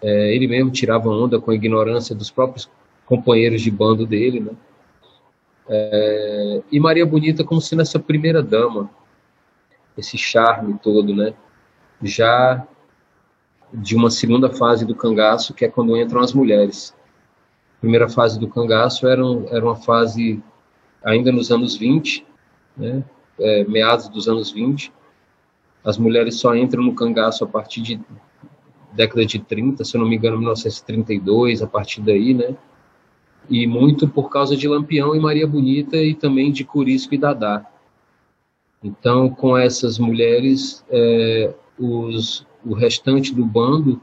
É, 0.00 0.34
ele 0.34 0.48
mesmo 0.48 0.70
tirava 0.70 1.10
onda 1.10 1.38
com 1.38 1.50
a 1.50 1.54
ignorância 1.54 2.16
dos 2.16 2.30
próprios 2.30 2.66
companheiros 3.04 3.60
de 3.60 3.70
bando 3.70 4.06
dele, 4.06 4.40
né? 4.40 4.52
É, 5.68 6.62
e 6.72 6.80
Maria 6.80 7.04
Bonita 7.04 7.44
como 7.44 7.60
sendo 7.60 7.82
essa 7.82 7.98
primeira 7.98 8.42
dama, 8.42 8.88
esse 9.98 10.16
charme 10.16 10.78
todo, 10.82 11.14
né? 11.14 11.34
Já 12.02 12.66
de 13.72 13.96
uma 13.96 14.10
segunda 14.10 14.50
fase 14.50 14.84
do 14.84 14.94
cangaço, 14.94 15.54
que 15.54 15.64
é 15.64 15.68
quando 15.68 15.96
entram 15.96 16.20
as 16.20 16.32
mulheres. 16.32 16.94
A 17.78 17.80
primeira 17.80 18.08
fase 18.08 18.38
do 18.38 18.48
cangaço 18.48 19.06
era, 19.06 19.24
um, 19.24 19.46
era 19.48 19.64
uma 19.64 19.76
fase 19.76 20.42
ainda 21.04 21.30
nos 21.30 21.50
anos 21.50 21.76
20, 21.76 22.26
né? 22.76 23.04
É, 23.38 23.64
meados 23.64 24.08
dos 24.08 24.28
anos 24.28 24.50
20, 24.50 24.90
as 25.84 25.98
mulheres 25.98 26.36
só 26.36 26.56
entram 26.56 26.82
no 26.82 26.94
cangaço 26.94 27.44
a 27.44 27.46
partir 27.46 27.82
de 27.82 28.00
década 28.92 29.26
de 29.26 29.38
30, 29.38 29.84
se 29.84 29.94
eu 29.94 30.00
não 30.00 30.08
me 30.08 30.16
engano, 30.16 30.38
1932, 30.38 31.62
a 31.62 31.66
partir 31.66 32.00
daí, 32.00 32.32
né? 32.32 32.56
E 33.48 33.66
muito 33.66 34.08
por 34.08 34.30
causa 34.30 34.56
de 34.56 34.66
Lampião 34.66 35.14
e 35.14 35.20
Maria 35.20 35.46
Bonita 35.46 35.96
e 35.98 36.14
também 36.14 36.50
de 36.50 36.64
Curisco 36.64 37.14
e 37.14 37.18
Dadá. 37.18 37.64
Então, 38.82 39.28
com 39.28 39.56
essas 39.56 39.98
mulheres, 39.98 40.84
é, 40.88 41.54
os, 41.78 42.46
o 42.64 42.74
restante 42.74 43.34
do 43.34 43.44
bando 43.44 44.00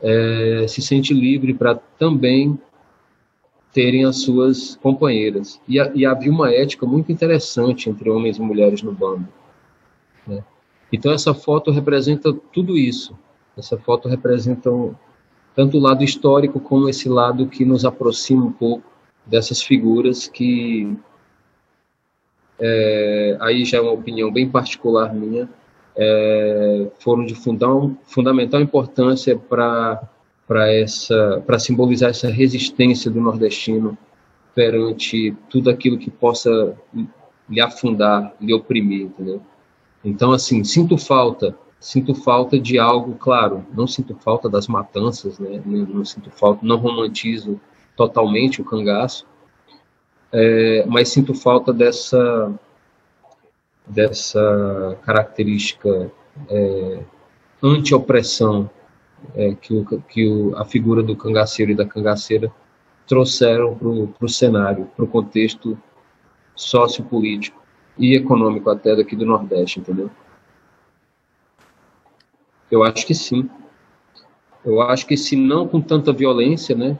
é, 0.00 0.66
se 0.68 0.82
sente 0.82 1.14
livre 1.14 1.54
para 1.54 1.76
também 1.98 2.58
terem 3.72 4.04
as 4.04 4.22
suas 4.22 4.76
companheiras. 4.76 5.60
E, 5.68 5.76
e 5.94 6.06
havia 6.06 6.30
uma 6.30 6.52
ética 6.52 6.86
muito 6.86 7.10
interessante 7.10 7.90
entre 7.90 8.08
homens 8.08 8.36
e 8.36 8.40
mulheres 8.40 8.82
no 8.82 8.92
bando. 8.92 9.26
Né? 10.26 10.44
Então 10.92 11.12
essa 11.12 11.34
foto 11.34 11.70
representa 11.70 12.32
tudo 12.52 12.76
isso. 12.76 13.18
Essa 13.56 13.76
foto 13.76 14.08
representa 14.08 14.70
tanto 15.54 15.78
o 15.78 15.80
lado 15.80 16.04
histórico 16.04 16.60
como 16.60 16.88
esse 16.88 17.08
lado 17.08 17.46
que 17.46 17.64
nos 17.64 17.84
aproxima 17.84 18.44
um 18.44 18.52
pouco 18.52 18.84
dessas 19.26 19.62
figuras 19.62 20.28
que 20.28 20.96
é, 22.58 23.36
aí 23.40 23.64
já 23.64 23.78
é 23.78 23.80
uma 23.80 23.92
opinião 23.92 24.32
bem 24.32 24.48
particular 24.48 25.12
minha, 25.14 25.48
é, 25.96 26.88
foram 26.98 27.24
de 27.24 27.34
fundão, 27.34 27.96
fundamental 28.04 28.60
importância 28.60 29.36
para 29.36 30.00
essa 30.72 31.42
para 31.46 31.58
simbolizar 31.58 32.10
essa 32.10 32.28
resistência 32.28 33.10
do 33.10 33.20
nordestino 33.20 33.96
perante 34.54 35.36
tudo 35.48 35.70
aquilo 35.70 35.98
que 35.98 36.10
possa 36.10 36.76
lhe 37.48 37.60
afundar, 37.60 38.34
lhe 38.40 38.52
oprimir, 38.52 39.06
entendeu? 39.06 39.40
Então 40.04 40.32
assim, 40.32 40.64
sinto 40.64 40.98
falta, 40.98 41.56
sinto 41.80 42.14
falta 42.14 42.58
de 42.58 42.78
algo, 42.78 43.14
claro, 43.14 43.64
não 43.72 43.86
sinto 43.86 44.14
falta 44.16 44.48
das 44.48 44.66
matanças, 44.66 45.38
né? 45.38 45.62
Não, 45.64 45.86
não 45.86 46.04
sinto 46.04 46.30
falta, 46.30 46.60
não 46.64 46.76
romantizo 46.76 47.60
totalmente 47.96 48.60
o 48.60 48.64
cangaço, 48.64 49.26
é, 50.32 50.84
mas 50.88 51.08
sinto 51.08 51.32
falta 51.34 51.72
dessa 51.72 52.52
dessa 53.86 54.98
característica 55.04 56.10
é, 56.48 57.00
anti-opressão 57.62 58.70
é, 59.34 59.54
que, 59.54 59.74
o, 59.74 59.84
que 60.02 60.28
o, 60.28 60.56
a 60.56 60.64
figura 60.64 61.02
do 61.02 61.16
cangaceiro 61.16 61.72
e 61.72 61.74
da 61.74 61.86
cangaceira 61.86 62.52
trouxeram 63.06 63.76
para 63.76 64.26
o 64.26 64.28
cenário, 64.28 64.86
para 64.96 65.04
o 65.04 65.08
contexto 65.08 65.78
sociopolítico 66.54 67.62
e 67.98 68.14
econômico 68.14 68.70
até 68.70 68.96
daqui 68.96 69.14
do 69.14 69.26
Nordeste, 69.26 69.80
entendeu? 69.80 70.10
Eu 72.70 72.82
acho 72.82 73.06
que 73.06 73.14
sim. 73.14 73.48
Eu 74.64 74.80
acho 74.80 75.06
que 75.06 75.16
se 75.16 75.36
não 75.36 75.68
com 75.68 75.80
tanta 75.80 76.12
violência, 76.12 76.74
né, 76.74 76.98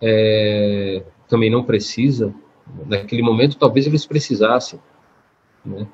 é, 0.00 1.04
também 1.28 1.50
não 1.50 1.64
precisa. 1.64 2.34
Naquele 2.86 3.22
momento, 3.22 3.56
talvez 3.56 3.86
eles 3.86 4.04
precisassem, 4.04 4.80
né? 5.64 5.86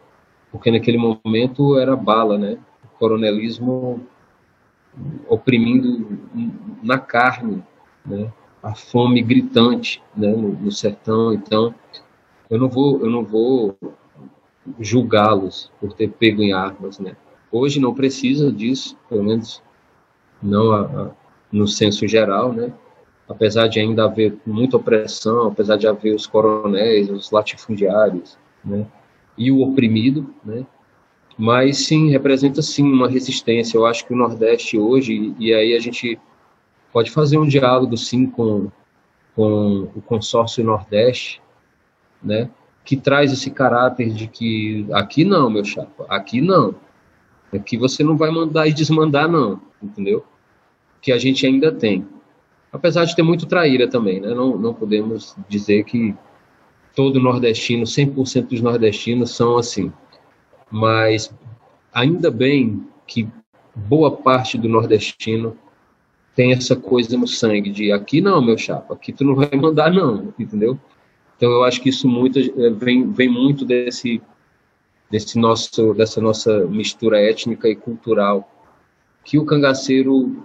Porque 0.50 0.71
naquele 0.71 0.99
momento 0.99 1.79
era 1.79 1.95
bala, 1.95 2.37
né? 2.37 2.59
O 2.85 2.99
coronelismo 2.99 4.00
oprimindo 5.29 6.19
na 6.83 6.99
carne, 6.99 7.62
né? 8.05 8.33
A 8.62 8.75
fome 8.75 9.23
gritante, 9.23 10.03
né? 10.17 10.29
No, 10.29 10.53
no 10.53 10.73
sertão. 10.73 11.33
Então, 11.33 11.75
eu 12.49 12.59
não 12.59 12.69
vou, 12.69 13.00
eu 13.00 13.11
não 13.11 13.25
vou 13.25 13.77
julgá-los 14.79 15.73
por 15.81 15.93
ter 15.93 16.09
pego 16.11 16.43
em 16.43 16.53
armas, 16.53 16.99
né? 16.99 17.17
Hoje 17.50 17.81
não 17.81 17.95
precisa 17.95 18.53
disso, 18.53 18.97
pelo 19.09 19.25
menos 19.25 19.62
não 20.43 20.73
a, 20.73 20.81
a, 20.83 21.11
no 21.53 21.67
senso 21.67 22.07
geral, 22.07 22.53
né? 22.53 22.73
apesar 23.31 23.69
de 23.69 23.79
ainda 23.79 24.05
haver 24.07 24.37
muita 24.45 24.77
opressão, 24.77 25.47
apesar 25.47 25.77
de 25.77 25.87
haver 25.87 26.17
os 26.17 26.27
coronéis, 26.27 27.09
os 27.09 27.31
latifundiários, 27.31 28.37
né, 28.65 28.85
e 29.40 29.50
o 29.50 29.61
oprimido, 29.62 30.35
né, 30.44 30.66
mas 31.38 31.87
sim, 31.87 32.11
representa 32.11 32.61
sim 32.61 32.85
uma 32.85 33.09
resistência. 33.09 33.78
Eu 33.78 33.87
acho 33.87 34.06
que 34.06 34.12
o 34.12 34.16
Nordeste 34.16 34.78
hoje, 34.78 35.35
e 35.38 35.54
aí 35.54 35.75
a 35.75 35.78
gente 35.78 36.18
pode 36.92 37.11
fazer 37.11 37.38
um 37.38 37.49
diálogo 37.49 37.97
sim 37.97 38.26
com, 38.26 38.70
com 39.35 39.88
o 39.97 40.02
consórcio 40.02 40.62
Nordeste, 40.62 41.40
né, 42.23 42.50
que 42.85 42.97
traz 42.97 43.32
esse 43.32 43.50
caráter 43.50 44.11
de 44.11 44.26
que 44.26 44.87
aqui 44.92 45.25
não, 45.25 45.49
meu 45.49 45.64
chapa, 45.64 46.04
aqui 46.09 46.42
não. 46.42 46.75
Aqui 47.52 47.76
você 47.78 48.04
não 48.04 48.16
vai 48.16 48.30
mandar 48.30 48.68
e 48.68 48.73
desmandar, 48.73 49.28
não, 49.28 49.61
entendeu? 49.82 50.25
Que 51.00 51.11
a 51.11 51.18
gente 51.18 51.47
ainda 51.47 51.73
tem 51.73 52.06
apesar 52.73 53.04
de 53.04 53.14
ter 53.16 53.23
muito 53.23 53.47
traíra 53.47 53.88
também, 53.88 54.20
né? 54.20 54.35
Não, 54.35 54.56
não 54.56 54.73
podemos 54.73 55.37
dizer 55.49 55.85
que 55.85 56.14
todo 57.00 57.19
nordestino, 57.19 57.85
100% 57.85 58.49
dos 58.49 58.61
nordestinos 58.61 59.35
são 59.35 59.57
assim. 59.57 59.90
Mas 60.71 61.35
ainda 61.90 62.30
bem 62.30 62.87
que 63.07 63.26
boa 63.75 64.11
parte 64.11 64.59
do 64.59 64.69
nordestino 64.69 65.57
tem 66.37 66.52
essa 66.52 66.76
coisa 66.76 67.16
no 67.16 67.26
sangue 67.26 67.71
de 67.71 67.90
aqui 67.90 68.21
não, 68.21 68.45
meu 68.45 68.59
chapa, 68.59 68.92
aqui 68.92 69.14
tu 69.14 69.25
não 69.25 69.35
vai 69.35 69.49
mandar 69.57 69.90
não, 69.90 70.35
entendeu? 70.38 70.78
Então 71.38 71.50
eu 71.50 71.64
acho 71.64 71.80
que 71.80 71.88
isso 71.88 72.07
muito 72.07 72.38
eh, 72.38 72.69
vem, 72.69 73.11
vem 73.11 73.30
muito 73.30 73.64
desse 73.64 74.21
desse 75.11 75.38
nosso 75.38 75.95
dessa 75.95 76.21
nossa 76.21 76.66
mistura 76.66 77.19
étnica 77.19 77.66
e 77.66 77.75
cultural 77.75 78.47
que 79.25 79.38
o 79.38 79.47
cangaceiro 79.47 80.37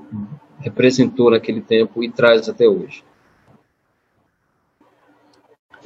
representou 0.62 1.32
naquele 1.32 1.60
tempo 1.60 2.02
e 2.02 2.10
traz 2.10 2.48
até 2.48 2.66
hoje. 2.66 3.04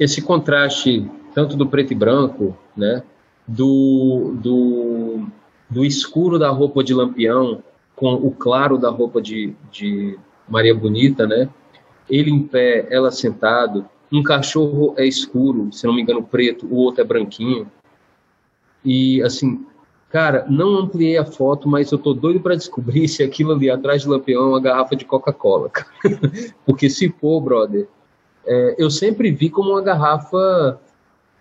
Esse 0.00 0.22
contraste, 0.22 1.08
tanto 1.34 1.56
do 1.56 1.66
preto 1.66 1.92
e 1.92 1.94
branco, 1.94 2.56
né, 2.76 3.02
do, 3.46 4.34
do, 4.42 5.26
do 5.68 5.84
escuro 5.84 6.38
da 6.38 6.48
roupa 6.48 6.82
de 6.82 6.94
Lampião 6.94 7.62
com 7.94 8.14
o 8.14 8.30
claro 8.30 8.78
da 8.78 8.88
roupa 8.88 9.20
de, 9.20 9.54
de 9.70 10.18
Maria 10.48 10.74
Bonita, 10.74 11.26
né, 11.26 11.48
ele 12.08 12.30
em 12.30 12.42
pé, 12.42 12.88
ela 12.90 13.10
sentado, 13.10 13.86
um 14.10 14.22
cachorro 14.22 14.94
é 14.96 15.06
escuro, 15.06 15.70
se 15.70 15.86
não 15.86 15.94
me 15.94 16.00
engano 16.00 16.22
preto, 16.22 16.66
o 16.66 16.76
outro 16.76 17.02
é 17.02 17.04
branquinho, 17.04 17.70
e 18.82 19.22
assim 19.22 19.66
Cara, 20.10 20.44
não 20.50 20.76
ampliei 20.76 21.16
a 21.16 21.24
foto, 21.24 21.68
mas 21.68 21.92
eu 21.92 21.98
tô 21.98 22.12
doido 22.12 22.40
para 22.40 22.56
descobrir 22.56 23.06
se 23.08 23.22
aquilo 23.22 23.52
ali 23.52 23.70
atrás 23.70 24.02
de 24.02 24.08
Lampião 24.08 24.42
é 24.42 24.48
uma 24.48 24.60
garrafa 24.60 24.96
de 24.96 25.04
Coca-Cola. 25.04 25.70
Porque 26.66 26.90
se 26.90 27.08
for, 27.08 27.40
brother, 27.40 27.86
é, 28.46 28.74
eu 28.78 28.90
sempre 28.90 29.30
vi 29.30 29.50
como 29.50 29.70
uma 29.70 29.82
garrafa 29.82 30.80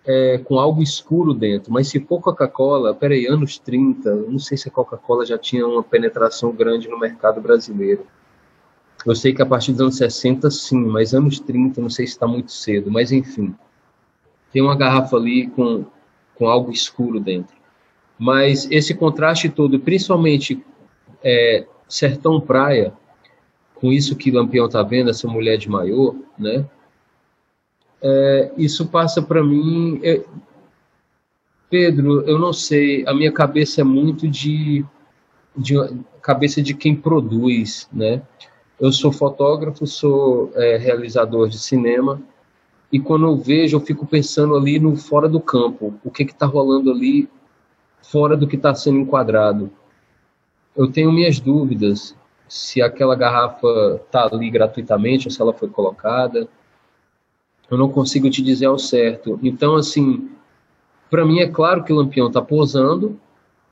é, 0.06 0.38
com 0.40 0.60
algo 0.60 0.82
escuro 0.82 1.34
dentro. 1.34 1.72
Mas 1.72 1.88
se 1.88 2.00
for 2.00 2.22
Coca-Cola, 2.22 2.94
peraí, 2.94 3.28
anos 3.28 3.58
30, 3.60 4.16
não 4.16 4.40
sei 4.40 4.58
se 4.58 4.68
a 4.68 4.72
Coca-Cola 4.72 5.26
já 5.26 5.38
tinha 5.38 5.68
uma 5.68 5.84
penetração 5.84 6.52
grande 6.52 6.88
no 6.88 7.00
mercado 7.00 7.40
brasileiro. 7.40 8.06
Eu 9.06 9.16
sei 9.16 9.34
que 9.34 9.42
a 9.42 9.46
partir 9.46 9.72
dos 9.72 9.82
anos 9.82 9.98
60, 9.98 10.50
sim, 10.52 10.84
mas 10.84 11.14
anos 11.14 11.40
30, 11.40 11.80
não 11.82 11.90
sei 11.90 12.06
se 12.06 12.14
está 12.14 12.28
muito 12.28 12.52
cedo. 12.52 12.92
Mas 12.92 13.12
enfim, 13.12 13.56
tem 14.52 14.62
uma 14.62 14.76
garrafa 14.76 15.16
ali 15.16 15.48
com, 15.48 15.86
com 16.36 16.48
algo 16.48 16.72
escuro 16.72 17.20
dentro. 17.20 17.56
Mas 18.18 18.70
esse 18.70 18.94
contraste 18.94 19.48
todo, 19.48 19.80
principalmente 19.80 20.62
é, 21.24 21.66
sertão 21.88 22.42
praia, 22.42 22.94
com 23.76 23.94
isso 23.94 24.16
que 24.16 24.32
Lampião 24.32 24.66
está 24.66 24.84
vendo, 24.84 25.10
essa 25.10 25.28
mulher 25.28 25.58
de 25.58 25.70
maiô, 25.70 26.16
né? 26.38 26.66
É, 28.02 28.52
isso 28.58 28.88
passa 28.88 29.22
para 29.22 29.44
mim. 29.44 30.00
É, 30.04 30.24
Pedro, 31.70 32.22
eu 32.22 32.40
não 32.40 32.52
sei, 32.52 33.06
a 33.08 33.14
minha 33.14 33.32
cabeça 33.32 33.82
é 33.82 33.84
muito 33.84 34.28
de, 34.28 34.84
de 35.56 35.76
cabeça 36.22 36.62
de 36.62 36.74
quem 36.74 36.96
produz, 36.96 37.88
né? 37.94 38.22
Eu 38.80 38.92
sou 38.92 39.12
fotógrafo, 39.12 39.86
sou 39.86 40.52
é, 40.56 40.78
realizador 40.78 41.50
de 41.50 41.60
cinema, 41.60 42.22
e 42.92 43.00
quando 43.00 43.28
eu 43.28 43.38
vejo, 43.38 43.78
eu 43.78 43.82
fico 43.82 44.06
pensando 44.06 44.56
ali 44.56 44.80
no 44.80 44.96
fora 44.96 45.30
do 45.30 45.40
campo, 45.40 45.94
o 46.04 46.10
que 46.10 46.24
está 46.24 46.46
rolando 46.46 46.92
ali 46.92 47.30
fora 48.02 48.36
do 48.36 48.48
que 48.48 48.56
está 48.56 48.74
sendo 48.74 49.00
enquadrado. 49.00 49.72
Eu 50.76 50.92
tenho 50.92 51.12
minhas 51.12 51.40
dúvidas 51.40 52.16
se 52.48 52.82
aquela 52.82 53.16
garrafa 53.16 54.02
está 54.04 54.28
ali 54.32 54.50
gratuitamente 54.50 55.28
ou 55.28 55.32
se 55.32 55.40
ela 55.40 55.54
foi 55.54 55.70
colocada. 55.70 56.48
Eu 57.70 57.78
não 57.78 57.90
consigo 57.90 58.30
te 58.30 58.42
dizer 58.42 58.66
ao 58.66 58.80
certo. 58.80 59.40
Então, 59.44 59.76
assim, 59.76 60.30
para 61.10 61.26
mim 61.26 61.40
é 61.40 61.48
claro 61.48 61.84
que 61.84 61.94
o 61.94 61.96
Lampião 61.96 62.28
está 62.28 62.42
posando, 62.42 63.20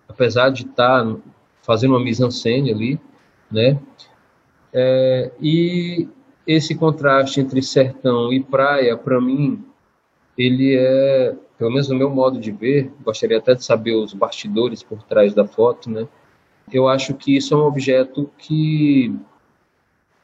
apesar 0.08 0.50
de 0.50 0.64
estar 0.64 1.04
tá 1.04 1.16
fazendo 1.64 1.92
uma 1.92 2.04
mise-en-scène 2.04 2.72
ali, 2.72 3.00
né? 3.52 3.80
É, 4.74 5.32
e 5.42 6.08
esse 6.46 6.76
contraste 6.76 7.40
entre 7.40 7.62
sertão 7.62 8.32
e 8.32 8.44
praia, 8.44 8.96
para 8.96 9.20
mim, 9.20 9.64
ele 10.38 10.76
é 10.76 11.36
pelo 11.58 11.72
menos 11.72 11.90
no 11.90 11.96
meu 11.96 12.10
modo 12.10 12.40
de 12.40 12.52
ver, 12.52 12.92
gostaria 13.04 13.40
até 13.40 13.56
de 13.56 13.66
saber 13.66 13.96
os 13.96 14.14
bastidores 14.14 14.84
por 14.84 15.02
trás 15.04 15.34
da 15.34 15.46
foto, 15.46 15.90
né? 15.90 16.08
Eu 16.72 16.88
acho 16.88 17.16
que 17.16 17.36
isso 17.36 17.54
é 17.54 17.58
um 17.58 17.62
objeto 17.62 18.30
que 18.38 19.16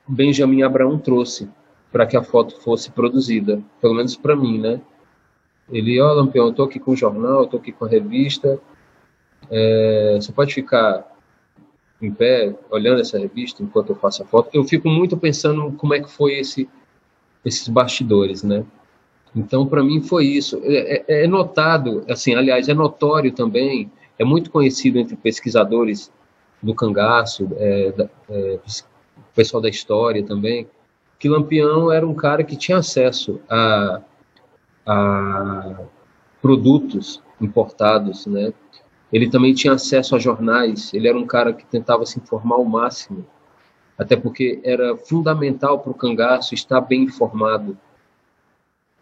Benjamin 0.07 0.61
Abraão 0.61 0.99
trouxe 0.99 1.49
para 1.93 2.07
que 2.07 2.17
a 2.17 2.23
foto 2.23 2.59
fosse 2.59 2.91
produzida, 2.91 3.61
pelo 3.79 3.93
menos 3.93 4.15
para 4.15 4.35
mim, 4.35 4.59
né? 4.59 4.81
Ele, 5.71 6.01
ó, 6.01 6.11
oh, 6.11 6.13
Lampião, 6.15 6.47
eu 6.47 6.53
tô 6.53 6.63
aqui 6.63 6.79
com 6.79 6.91
o 6.91 6.95
jornal, 6.95 7.41
eu 7.41 7.47
tô 7.47 7.57
aqui 7.57 7.71
com 7.71 7.85
a 7.85 7.87
revista, 7.87 8.59
é, 9.49 10.17
você 10.19 10.31
pode 10.31 10.55
ficar 10.55 11.07
em 12.01 12.11
pé 12.11 12.53
olhando 12.71 12.99
essa 12.99 13.19
revista 13.19 13.61
enquanto 13.61 13.91
eu 13.91 13.95
faço 13.95 14.23
a 14.23 14.25
foto. 14.25 14.49
Eu 14.51 14.63
fico 14.63 14.89
muito 14.89 15.15
pensando 15.15 15.71
como 15.73 15.93
é 15.93 16.01
que 16.01 16.09
foi 16.09 16.33
esse, 16.33 16.67
esses 17.45 17.67
bastidores, 17.67 18.41
né? 18.41 18.65
Então, 19.35 19.65
para 19.67 19.83
mim, 19.83 20.01
foi 20.01 20.25
isso. 20.25 20.59
É, 20.63 21.05
é, 21.07 21.23
é, 21.23 21.27
notado, 21.27 22.03
assim, 22.09 22.33
aliás, 22.33 22.67
é 22.67 22.73
notório 22.73 23.31
também, 23.31 23.91
é 24.17 24.25
muito 24.25 24.49
conhecido 24.49 24.97
entre 24.97 25.15
pesquisadores 25.15 26.11
do 26.61 26.73
cangaço, 26.73 27.47
é, 27.57 27.91
da, 27.91 28.09
é, 28.29 28.59
pessoal 29.35 29.61
da 29.61 29.69
história 29.69 30.23
também, 30.23 30.67
que 31.23 31.29
Lampião 31.29 31.89
era 31.89 32.05
um 32.05 32.13
cara 32.13 32.43
que 32.43 32.57
tinha 32.57 32.79
acesso 32.79 33.39
a, 33.49 34.01
a, 34.85 35.79
produtos 36.41 37.23
importados, 37.39 38.25
né? 38.25 38.51
Ele 39.09 39.29
também 39.29 39.53
tinha 39.53 39.71
acesso 39.71 40.17
a 40.17 40.19
jornais. 40.19 40.93
Ele 40.93 41.07
era 41.07 41.17
um 41.17 41.25
cara 41.25 41.53
que 41.53 41.65
tentava 41.65 42.05
se 42.05 42.19
informar 42.19 42.55
ao 42.55 42.65
máximo, 42.65 43.25
até 43.97 44.17
porque 44.17 44.59
era 44.65 44.97
fundamental 44.97 45.79
para 45.79 45.91
o 45.91 45.95
cangaço 45.95 46.53
estar 46.53 46.81
bem 46.81 47.03
informado 47.03 47.77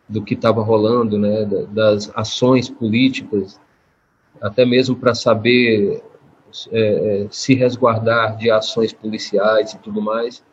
do 0.08 0.24
que 0.24 0.36
estava 0.36 0.62
rolando, 0.62 1.18
né? 1.18 1.44
Das 1.72 2.12
ações 2.16 2.70
políticas, 2.70 3.60
até 4.40 4.64
mesmo 4.64 4.96
para 4.96 5.16
saber 5.16 6.04
é, 6.72 7.24
é, 7.24 7.28
se 7.32 7.56
resguardar 7.56 8.38
de 8.38 8.52
ações 8.52 8.94
policiais 8.94 9.74
e 9.74 9.80
tudo 9.80 10.04
mais 10.04 10.44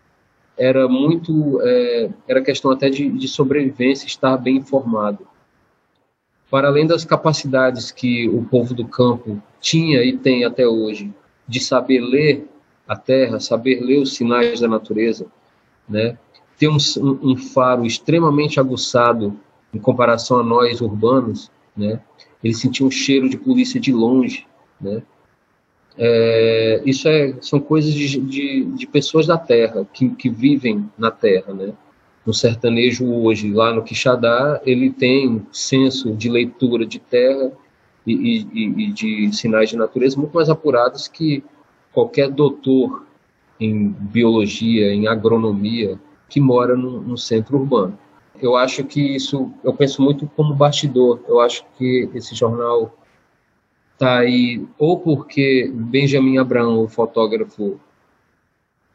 era 0.58 0.88
muito 0.88 1.60
é, 1.62 2.10
era 2.26 2.42
questão 2.42 2.70
até 2.70 2.90
de, 2.90 3.08
de 3.08 3.28
sobrevivência 3.28 4.06
estar 4.06 4.36
bem 4.36 4.56
informado 4.56 5.26
para 6.50 6.68
além 6.68 6.86
das 6.86 7.04
capacidades 7.04 7.90
que 7.90 8.28
o 8.28 8.42
povo 8.44 8.74
do 8.74 8.86
campo 8.86 9.42
tinha 9.60 10.02
e 10.02 10.16
tem 10.16 10.44
até 10.44 10.66
hoje 10.66 11.12
de 11.46 11.60
saber 11.60 12.00
ler 12.00 12.48
a 12.86 12.96
terra, 12.96 13.38
saber 13.38 13.80
ler 13.80 14.00
os 14.00 14.14
sinais 14.14 14.60
da 14.60 14.68
natureza, 14.68 15.26
né? 15.88 16.16
ter 16.58 16.68
um, 16.68 16.78
um, 17.22 17.36
faro 17.36 17.86
extremamente 17.86 18.58
aguçado 18.58 19.38
em 19.72 19.78
comparação 19.78 20.40
a 20.40 20.42
nós 20.42 20.80
urbanos, 20.80 21.50
né? 21.76 22.00
Eles 22.42 22.58
sentiam 22.58 22.88
um 22.88 22.90
cheiro 22.90 23.28
de 23.28 23.36
polícia 23.36 23.78
de 23.78 23.92
longe, 23.92 24.46
né? 24.80 25.02
É, 25.98 26.80
isso 26.86 27.08
é, 27.08 27.34
são 27.40 27.58
coisas 27.58 27.92
de, 27.92 28.20
de, 28.20 28.64
de, 28.64 28.86
pessoas 28.86 29.26
da 29.26 29.36
terra, 29.36 29.84
que, 29.92 30.08
que 30.10 30.28
vivem 30.28 30.88
na 30.96 31.10
terra, 31.10 31.52
né? 31.52 31.72
No 32.24 32.32
sertanejo 32.32 33.04
hoje, 33.10 33.50
lá 33.52 33.72
no 33.72 33.82
Quixadá, 33.82 34.60
ele 34.64 34.90
tem 34.90 35.28
um 35.28 35.46
senso 35.50 36.12
de 36.12 36.28
leitura 36.28 36.86
de 36.86 37.00
terra 37.00 37.50
e, 38.06 38.46
e, 38.52 38.64
e 38.84 38.92
de 38.92 39.32
sinais 39.36 39.70
de 39.70 39.76
natureza 39.76 40.16
muito 40.16 40.34
mais 40.34 40.48
apurados 40.48 41.08
que 41.08 41.42
qualquer 41.92 42.30
doutor 42.30 43.04
em 43.58 43.88
biologia, 43.88 44.92
em 44.92 45.08
agronomia, 45.08 45.98
que 46.28 46.40
mora 46.40 46.76
no, 46.76 47.00
no 47.00 47.18
centro 47.18 47.58
urbano. 47.58 47.98
Eu 48.40 48.54
acho 48.56 48.84
que 48.84 49.00
isso, 49.16 49.50
eu 49.64 49.72
penso 49.72 50.00
muito 50.00 50.30
como 50.36 50.54
bastidor. 50.54 51.20
Eu 51.26 51.40
acho 51.40 51.64
que 51.76 52.08
esse 52.14 52.34
jornal 52.36 52.94
está 53.98 54.20
aí 54.20 54.64
ou 54.78 55.00
porque 55.00 55.68
Benjamin 55.74 56.38
Abraão, 56.38 56.84
o 56.84 56.88
fotógrafo, 56.88 57.80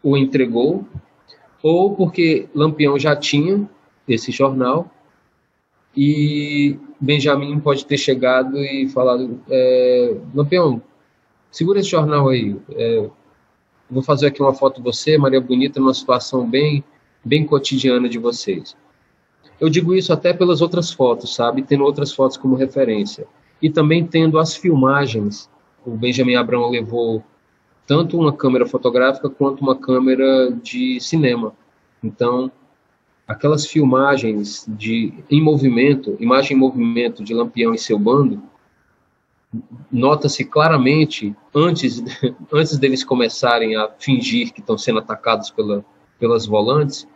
o 0.01 0.17
entregou, 0.17 0.87
ou 1.61 1.93
porque 1.93 2.47
Lampião 2.55 2.97
já 2.97 3.13
tinha 3.13 3.69
esse 4.07 4.31
jornal 4.31 4.89
e 5.95 6.79
Benjamin 6.99 7.59
pode 7.59 7.85
ter 7.85 7.97
chegado 7.97 8.57
e 8.57 8.87
falado: 8.89 9.41
é, 9.49 10.15
Lampião, 10.33 10.81
segura 11.51 11.81
esse 11.81 11.89
jornal 11.89 12.29
aí. 12.29 12.55
É, 12.71 13.09
vou 13.91 14.01
fazer 14.01 14.27
aqui 14.27 14.41
uma 14.41 14.53
foto 14.53 14.77
de 14.77 14.83
você, 14.83 15.17
Maria 15.17 15.41
Bonita, 15.41 15.81
numa 15.81 15.93
situação 15.93 16.49
bem, 16.49 16.81
bem 17.23 17.45
cotidiana 17.45 18.07
de 18.07 18.17
vocês. 18.17 18.75
Eu 19.59 19.69
digo 19.69 19.93
isso 19.93 20.13
até 20.13 20.33
pelas 20.33 20.61
outras 20.61 20.91
fotos, 20.91 21.35
sabe? 21.35 21.61
Tendo 21.61 21.83
outras 21.83 22.13
fotos 22.13 22.37
como 22.37 22.55
referência 22.55 23.27
e 23.63 23.69
também 23.69 24.05
tendo 24.05 24.37
as 24.37 24.53
filmagens. 24.53 25.49
O 25.85 25.91
Benjamin 25.91 26.35
Abrão 26.35 26.69
levou 26.69 27.23
tanto 27.87 28.19
uma 28.19 28.33
câmera 28.33 28.65
fotográfica 28.65 29.29
quanto 29.29 29.61
uma 29.61 29.73
câmera 29.73 30.51
de 30.51 30.99
cinema. 30.99 31.53
Então, 32.03 32.51
aquelas 33.25 33.65
filmagens 33.65 34.65
de 34.67 35.13
em 35.29 35.41
movimento, 35.41 36.17
imagem 36.19 36.57
em 36.57 36.59
movimento 36.59 37.23
de 37.23 37.33
Lampião 37.33 37.73
e 37.73 37.77
seu 37.77 37.97
bando, 37.97 38.43
nota-se 39.89 40.43
claramente 40.43 41.33
antes 41.55 42.03
antes 42.51 42.77
deles 42.77 43.01
começarem 43.01 43.77
a 43.77 43.89
fingir 43.97 44.51
que 44.51 44.59
estão 44.59 44.77
sendo 44.77 44.99
atacados 44.99 45.49
pela, 45.49 45.85
pelas 46.19 46.45
volantes, 46.45 47.07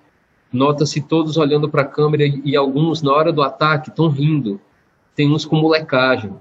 nota-se 0.52 1.02
todos 1.02 1.36
olhando 1.36 1.68
para 1.68 1.82
a 1.82 1.86
câmera 1.86 2.24
e, 2.26 2.56
alguns 2.56 3.02
na 3.02 3.12
hora 3.12 3.34
do 3.34 3.42
ataque 3.42 3.90
estão 3.90 4.08
rindo 4.08 4.62
tem 5.18 5.34
uns 5.34 5.44
com 5.44 5.56
molecagem. 5.56 6.32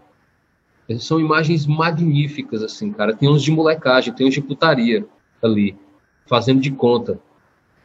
São 1.01 1.19
imagens 1.19 1.67
magníficas, 1.67 2.63
assim, 2.63 2.93
cara. 2.93 3.17
Tem 3.17 3.29
uns 3.29 3.43
de 3.43 3.51
molecagem, 3.51 4.13
tem 4.13 4.29
uns 4.29 4.35
de 4.35 4.43
putaria 4.43 5.05
ali, 5.43 5.75
fazendo 6.29 6.61
de 6.61 6.71
conta. 6.71 7.19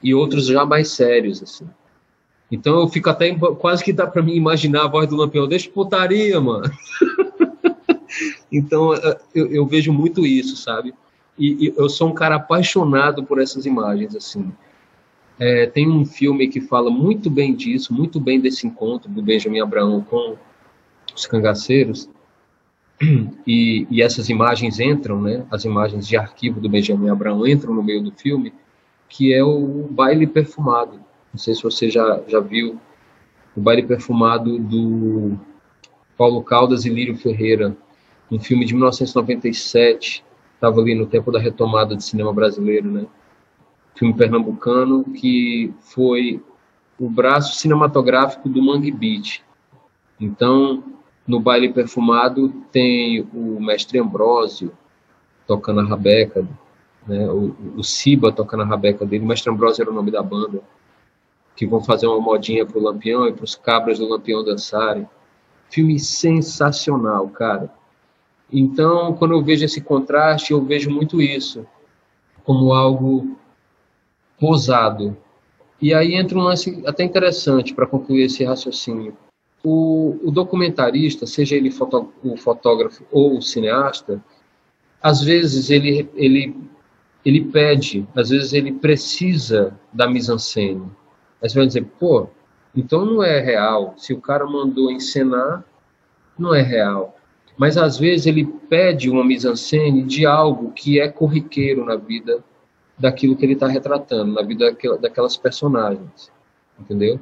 E 0.04 0.14
outros 0.14 0.46
já 0.46 0.66
mais 0.66 0.90
sérios, 0.90 1.42
assim. 1.42 1.68
Então 2.52 2.78
eu 2.82 2.88
fico 2.90 3.10
até. 3.10 3.34
Quase 3.34 3.84
que 3.84 3.94
dá 3.94 4.06
para 4.06 4.22
mim 4.22 4.36
imaginar 4.36 4.84
a 4.84 4.88
voz 4.88 5.08
do 5.08 5.16
Lampião. 5.16 5.48
Deixa 5.48 5.70
putaria, 5.70 6.40
mano. 6.42 6.70
então 8.52 8.94
é, 8.94 9.18
eu, 9.34 9.48
eu, 9.48 9.66
vejo 9.66 9.94
muito 9.94 10.28
isso, 10.28 10.58
sabe? 10.58 10.94
E, 11.40 11.68
e, 11.68 11.74
eu 11.78 11.90
sou 11.90 12.10
um 12.10 12.14
cara 12.14 12.36
apaixonado 12.36 13.24
por 13.24 13.42
essas 13.42 13.66
imagens, 13.66 14.14
assim. 14.14 14.52
É, 15.40 15.66
tem 15.68 15.90
um 15.90 16.06
filme 16.06 16.50
que 16.50 16.60
fala 16.60 16.92
muito 16.92 17.30
bem 17.30 17.56
disso, 17.56 17.94
muito 17.94 18.20
bem 18.20 18.42
desse 18.42 18.68
encontro 18.68 19.10
do 19.10 19.24
Benjamin 19.24 19.62
Abraão 19.62 20.02
com 20.02 20.38
os 21.15 21.26
cangaceiros, 21.26 22.10
e, 23.47 23.88
e, 23.89 24.02
essas 24.02 24.30
imagens 24.30 24.80
entram, 24.80 25.21
né, 25.21 25.45
as 25.50 25.65
imagens 25.65 26.08
de 26.08 26.15
arquivo 26.15 26.60
do 26.60 26.69
Benjamin 26.69 27.10
Abraão 27.10 27.47
entram 27.47 27.74
no 27.74 27.84
meio 27.84 28.04
do 28.04 28.12
filme, 28.12 28.54
que 29.10 29.34
é 29.34 29.43
o 29.43 29.88
baile 29.89 30.28
perfumado. 30.28 31.00
Não 31.34 31.39
sei 31.39 31.56
se 31.56 31.63
você 31.63 31.89
já, 31.89 32.21
já 32.28 32.39
viu 32.39 32.80
o 33.56 33.62
baile 33.62 33.84
perfumado 33.84 34.58
do 34.58 35.38
Paulo 36.17 36.43
Caldas 36.43 36.86
e 36.86 36.89
Lírio 36.89 37.17
Ferreira, 37.17 37.76
um 38.30 38.39
filme 38.39 38.65
de 38.65 38.74
1997, 38.74 40.24
estava 40.56 40.80
ali 40.80 40.95
no 40.95 41.06
tempo 41.06 41.32
da 41.32 41.39
retomada 41.39 41.95
do 41.95 42.02
cinema 42.02 42.32
brasileiro, 42.32 42.89
né? 42.89 43.06
Filme 43.95 44.13
pernambucano 44.13 45.04
que 45.04 45.74
foi 45.80 46.41
o 46.97 47.10
braço 47.10 47.56
cinematográfico 47.56 48.47
do 48.47 48.62
Mangue 48.62 48.91
Beat. 48.91 49.41
Então, 50.19 50.84
no 51.32 51.39
baile 51.39 51.72
perfumado 51.72 52.50
tem 52.74 53.22
o 53.34 53.58
mestre 53.62 53.98
Ambrósio 53.98 54.74
tocando 55.48 55.80
a 55.80 55.86
rabeca, 55.86 56.46
né? 57.08 57.26
o, 57.30 57.82
Siba 57.82 58.34
tocando 58.34 58.63
a 58.63 58.65
rabeca 58.65 59.06
dele, 59.06 59.24
o 59.24 59.28
mestre 59.28 59.50
Ambrósio 59.50 59.84
era 59.84 59.91
o 59.91 59.94
nome 59.94 60.12
da 60.12 60.22
banda, 60.22 60.62
que 61.56 61.65
vão 61.65 61.82
fazer 61.82 62.06
uma 62.08 62.20
modinha 62.20 62.65
pro 62.65 62.82
Lampião 62.82 63.28
e 63.28 63.34
pros 63.34 63.56
cabras 63.56 63.98
do 63.98 64.10
Lampião 64.10 64.44
dançarem. 64.44 65.08
Filme 65.70 65.98
sensacional, 66.00 67.30
cara. 67.30 67.74
Então, 68.52 69.13
quando 69.13 69.34
eu 69.34 69.41
vejo 69.41 69.63
esse 69.63 69.80
contraste, 69.80 70.52
eu 70.52 70.62
vejo 70.62 70.89
muito 70.89 71.22
isso 71.22 71.65
como 72.44 72.74
algo 72.74 73.38
posado. 74.38 75.15
E 75.82 75.94
aí 75.94 76.15
entra 76.15 76.38
um 76.38 76.41
lance 76.41 76.84
até 76.86 77.06
interessante 77.06 77.74
para 77.74 77.88
concluir 77.88 78.24
esse 78.24 78.44
raciocínio. 78.44 79.15
O, 79.63 80.17
o 80.24 80.32
documentarista, 80.32 81.28
seja 81.28 81.56
ele 81.56 81.69
foto, 81.69 82.12
o 82.24 82.36
fotógrafo 82.36 83.04
ou 83.12 83.38
o 83.38 83.41
cineasta, 83.41 84.24
às 85.02 85.24
vezes 85.24 85.69
ele, 85.69 86.10
ele, 86.15 86.56
ele 87.24 87.45
pede, 87.45 88.08
às 88.15 88.30
vezes 88.30 88.54
ele 88.54 88.71
precisa 88.71 89.78
da 89.93 90.08
mise-en-scène. 90.08 90.89
Aí 91.41 91.50
você 91.50 91.58
vai 91.58 91.67
dizer, 91.67 91.86
pô, 92.00 92.28
então 92.76 93.06
não 93.06 93.24
é 93.24 93.39
real. 93.39 93.93
Se 93.97 94.13
o 94.13 94.21
cara 94.21 94.45
mandou 94.45 94.91
encenar, 94.91 95.63
não 96.38 96.54
é 96.54 96.62
real. 96.62 97.17
Mas 97.58 97.78
às 97.78 97.97
vezes 97.97 98.26
ele 98.26 98.45
pede 98.45 99.10
uma 99.10 99.24
mise-en-scène 99.24 100.04
de 100.04 100.26
algo 100.26 100.71
que 100.71 101.00
é 101.00 101.08
corriqueiro 101.08 101.86
na 101.86 101.95
vida 101.95 102.43
daquilo 102.97 103.36
que 103.36 103.45
ele 103.45 103.54
está 103.54 103.67
retratando, 103.67 104.34
na 104.34 104.41
vida 104.41 104.76
daquelas 105.00 105.36
personagens. 105.36 106.32
Entendeu? 106.80 107.19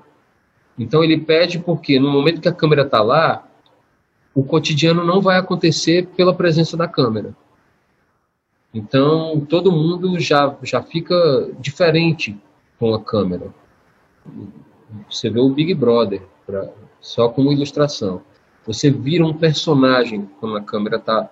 Então 0.79 1.03
ele 1.03 1.19
pede 1.19 1.59
porque 1.59 1.99
no 1.99 2.09
momento 2.09 2.39
que 2.39 2.47
a 2.47 2.53
câmera 2.53 2.83
está 2.83 3.03
lá, 3.03 3.45
o 4.33 4.41
cotidiano 4.43 5.03
não 5.03 5.19
vai 5.19 5.37
acontecer 5.37 6.07
pela 6.15 6.33
presença 6.33 6.77
da 6.77 6.87
câmera. 6.87 7.35
Então 8.73 9.41
todo 9.41 9.71
mundo 9.71 10.17
já, 10.19 10.55
já 10.63 10.81
fica 10.81 11.51
diferente 11.59 12.39
com 12.79 12.93
a 12.93 13.03
câmera. 13.03 13.53
Você 15.09 15.29
vê 15.29 15.39
o 15.39 15.49
Big 15.49 15.73
Brother, 15.73 16.21
pra, 16.45 16.69
só 17.01 17.27
como 17.27 17.51
ilustração. 17.51 18.21
Você 18.65 18.89
vira 18.89 19.25
um 19.25 19.33
personagem 19.33 20.29
quando 20.39 20.55
a 20.55 20.61
câmera 20.61 20.97
está 20.97 21.29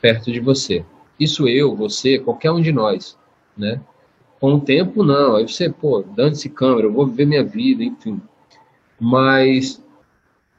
perto 0.00 0.32
de 0.32 0.40
você. 0.40 0.84
Isso 1.18 1.46
eu, 1.46 1.76
você, 1.76 2.18
qualquer 2.18 2.50
um 2.50 2.60
de 2.60 2.72
nós, 2.72 3.16
né? 3.56 3.80
Com 4.40 4.54
o 4.54 4.60
tempo, 4.60 5.04
não. 5.04 5.36
Aí 5.36 5.46
você, 5.46 5.68
pô, 5.68 6.02
dane-se 6.02 6.48
câmera, 6.48 6.86
eu 6.86 6.92
vou 6.92 7.06
viver 7.06 7.26
minha 7.26 7.44
vida, 7.44 7.84
enfim. 7.84 8.20
Mas 9.00 9.82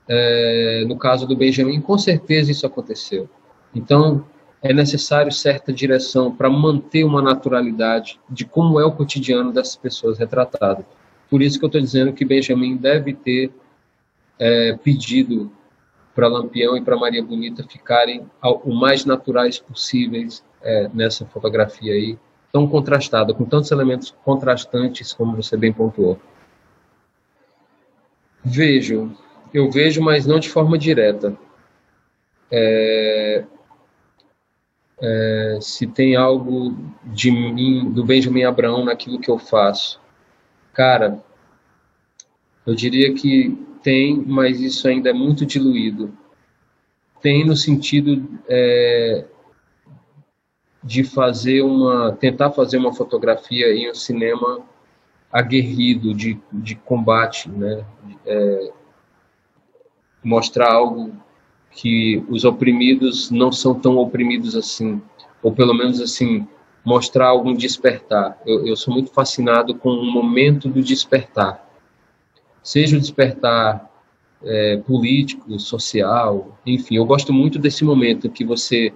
é, 0.08 0.84
no 0.88 0.97
caso 0.97 1.25
do 1.27 1.36
Benjamin, 1.36 1.80
com 1.80 1.97
certeza 1.97 2.51
isso 2.51 2.65
aconteceu. 2.65 3.30
Então, 3.73 4.25
é 4.62 4.73
necessário 4.73 5.32
certa 5.32 5.71
direção 5.71 6.36
para 6.36 6.49
manter 6.49 7.04
uma 7.04 7.21
naturalidade 7.21 8.19
de 8.30 8.45
como 8.45 8.80
é 8.80 8.86
o 8.86 8.91
cotidiano 8.91 9.51
dessas 9.51 9.75
pessoas 9.75 10.19
retratadas. 10.19 10.86
Por 11.30 11.41
isso 11.41 11.58
que 11.58 11.63
eu 11.63 11.67
estou 11.67 11.82
dizendo 11.82 12.13
que 12.13 12.25
Benjamin 12.25 12.75
deve 12.75 13.13
ter 13.13 13.51
é, 14.38 14.73
pedido 14.84 15.51
para 16.13 16.27
Lampião 16.27 16.75
e 16.75 16.82
para 16.82 16.97
Maria 16.97 17.23
Bonita 17.23 17.63
ficarem 17.63 18.25
o 18.43 18.73
mais 18.73 19.06
naturais 19.06 19.58
possíveis 19.58 20.43
é, 20.62 20.89
nessa 20.93 21.25
fotografia 21.25 21.93
aí, 21.93 22.17
tão 22.51 22.67
contrastada, 22.67 23.34
com 23.34 23.45
tantos 23.45 23.71
elementos 23.71 24.13
contrastantes, 24.25 25.13
como 25.13 25.38
você 25.38 25.56
bem 25.56 25.71
pontuou. 25.71 26.19
Vejo, 28.43 29.15
eu 29.54 29.69
vejo, 29.69 30.01
mas 30.01 30.25
não 30.25 30.39
de 30.39 30.49
forma 30.49 30.77
direta. 30.77 31.38
É, 32.49 33.45
é, 35.01 35.58
se 35.62 35.88
tem 35.88 36.15
algo 36.15 36.75
de 37.06 37.32
mim, 37.32 37.91
do 37.91 38.04
Benjamin 38.04 38.43
Abraão 38.43 38.86
naquilo 38.86 39.19
que 39.19 39.30
eu 39.30 39.38
faço. 39.38 39.99
Cara, 40.73 41.23
eu 42.65 42.75
diria 42.75 43.13
que 43.13 43.58
tem, 43.82 44.15
mas 44.15 44.62
isso 44.62 44.88
ainda 44.88 45.10
é 45.10 45.13
muito 45.13 45.45
diluído. 45.45 46.15
Tem 47.21 47.45
no 47.45 47.56
sentido 47.56 48.39
é, 48.47 49.25
de 50.84 51.04
fazer 51.04 51.62
uma, 51.62 52.12
tentar 52.13 52.51
fazer 52.51 52.77
uma 52.77 52.93
fotografia 52.93 53.73
em 53.73 53.89
um 53.89 53.93
cinema 53.93 54.62
aguerrido 55.32 56.13
de, 56.13 56.39
de 56.52 56.76
combate, 56.76 57.50
né? 57.50 57.86
É, 58.26 58.72
mostrar 60.24 60.72
algo 60.74 61.13
que 61.72 62.24
os 62.30 62.44
oprimidos 62.44 63.32
não 63.32 63.52
são 63.52 63.74
tão 63.74 63.98
oprimidos 63.98 64.56
assim, 64.56 65.02
ou 65.41 65.52
pelo 65.52 65.74
menos 65.74 66.02
assim 66.02 66.48
mostrar 66.84 67.28
algum 67.28 67.54
despertar. 67.54 68.39
Eu, 68.46 68.67
eu 68.67 68.76
sou 68.76 68.94
muito 68.94 69.12
fascinado 69.12 69.74
com 69.76 69.89
o 69.89 70.12
momento 70.12 70.67
do 70.67 70.82
despertar 70.84 71.72
seja 72.63 72.98
o 72.98 73.00
despertar 73.00 73.89
é, 74.44 74.78
político, 74.78 75.60
social, 75.60 76.58
enfim, 76.65 76.96
eu 76.96 77.06
gosto 77.06 77.32
muito 77.32 77.60
desse 77.60 77.84
momento 77.84 78.30
que 78.30 78.44
você 78.44 78.94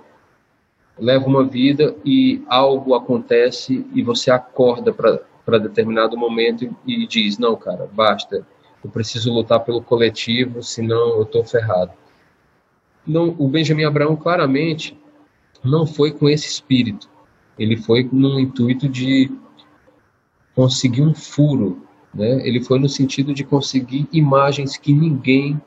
leva 0.98 1.26
uma 1.26 1.44
vida 1.44 1.96
e 2.06 2.42
algo 2.48 2.96
acontece 2.96 3.86
e 3.94 4.02
você 4.02 4.32
acorda 4.32 4.94
para 4.94 5.22
determinado 5.52 6.18
momento 6.18 6.66
e, 6.86 7.04
e 7.04 7.08
diz: 7.08 7.38
não, 7.38 7.56
cara, 7.56 7.90
basta, 7.92 8.46
eu 8.84 8.90
preciso 8.90 9.34
lutar 9.34 9.60
pelo 9.62 9.82
coletivo, 9.82 10.62
senão 10.62 11.18
eu 11.18 11.24
estou 11.24 11.44
ferrado. 11.44 11.92
Não, 13.06 13.36
o 13.38 13.48
Benjamin 13.48 13.86
Abraão 13.86 14.16
claramente 14.16 14.98
não 15.64 15.86
foi 15.86 16.12
com 16.12 16.28
esse 16.28 16.48
espírito. 16.48 17.10
Ele 17.58 17.78
foi 17.78 18.08
no 18.12 18.40
intuito 18.40 18.90
de 18.90 19.32
conseguir 20.56 21.02
um 21.02 21.14
furo 21.14 21.86
né? 22.16 22.48
Ele 22.48 22.64
foi 22.64 22.80
no 22.80 22.88
sentido 22.88 23.34
de 23.34 23.44
conseguir 23.44 24.08
imagens 24.12 24.78
que 24.78 24.94
ninguém 24.94 25.62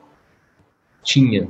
tinha. 1.03 1.47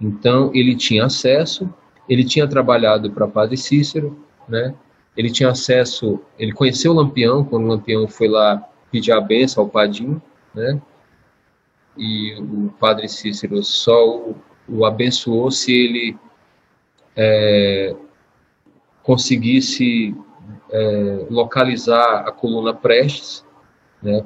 Então, 0.00 0.52
ele 0.54 0.76
tinha 0.76 1.06
acesso, 1.06 1.68
ele 2.08 2.24
tinha 2.24 2.46
trabalhado 2.46 3.10
para 3.10 3.26
Padre 3.26 3.56
Cícero, 3.56 4.16
né? 4.48 4.74
Ele 5.20 5.30
tinha 5.30 5.50
acesso, 5.50 6.18
ele 6.38 6.52
conheceu 6.52 6.92
o 6.92 6.94
Lampião, 6.94 7.44
quando 7.44 7.64
o 7.64 7.68
Lampião 7.68 8.08
foi 8.08 8.26
lá 8.26 8.66
pedir 8.90 9.12
a 9.12 9.20
benção 9.20 9.64
ao 9.64 9.70
Padinho, 9.70 10.20
né? 10.54 10.80
e 11.96 12.34
o 12.40 12.70
Padre 12.80 13.06
Cícero 13.06 13.62
só 13.62 14.08
o, 14.08 14.36
o 14.66 14.86
abençoou 14.86 15.50
se 15.50 15.72
ele 15.72 16.16
é, 17.14 17.94
conseguisse 19.02 20.14
é, 20.70 21.26
localizar 21.28 22.26
a 22.26 22.32
coluna 22.32 22.72
Prestes, 22.72 23.44
né? 24.02 24.24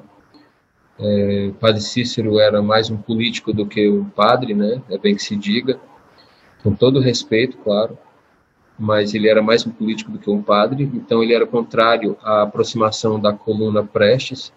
É, 0.96 1.48
o 1.50 1.54
padre 1.54 1.80
Cícero 1.80 2.38
era 2.38 2.62
mais 2.62 2.88
um 2.88 2.96
político 2.96 3.52
do 3.52 3.66
que 3.66 3.90
um 3.90 4.04
padre, 4.04 4.54
né? 4.54 4.80
É 4.88 4.96
bem 4.96 5.16
que 5.16 5.22
se 5.24 5.34
diga, 5.34 5.80
com 6.62 6.72
todo 6.72 7.00
respeito, 7.00 7.56
claro, 7.58 7.98
mas 8.78 9.14
ele 9.14 9.28
era 9.28 9.40
mais 9.40 9.66
um 9.66 9.70
político 9.70 10.10
do 10.10 10.18
que 10.18 10.30
um 10.30 10.42
padre, 10.42 10.90
então 10.94 11.22
ele 11.22 11.34
era 11.34 11.46
contrário 11.46 12.16
à 12.22 12.42
aproximação 12.42 13.20
da 13.20 13.32
coluna 13.32 13.84
Prestes, 13.84 14.52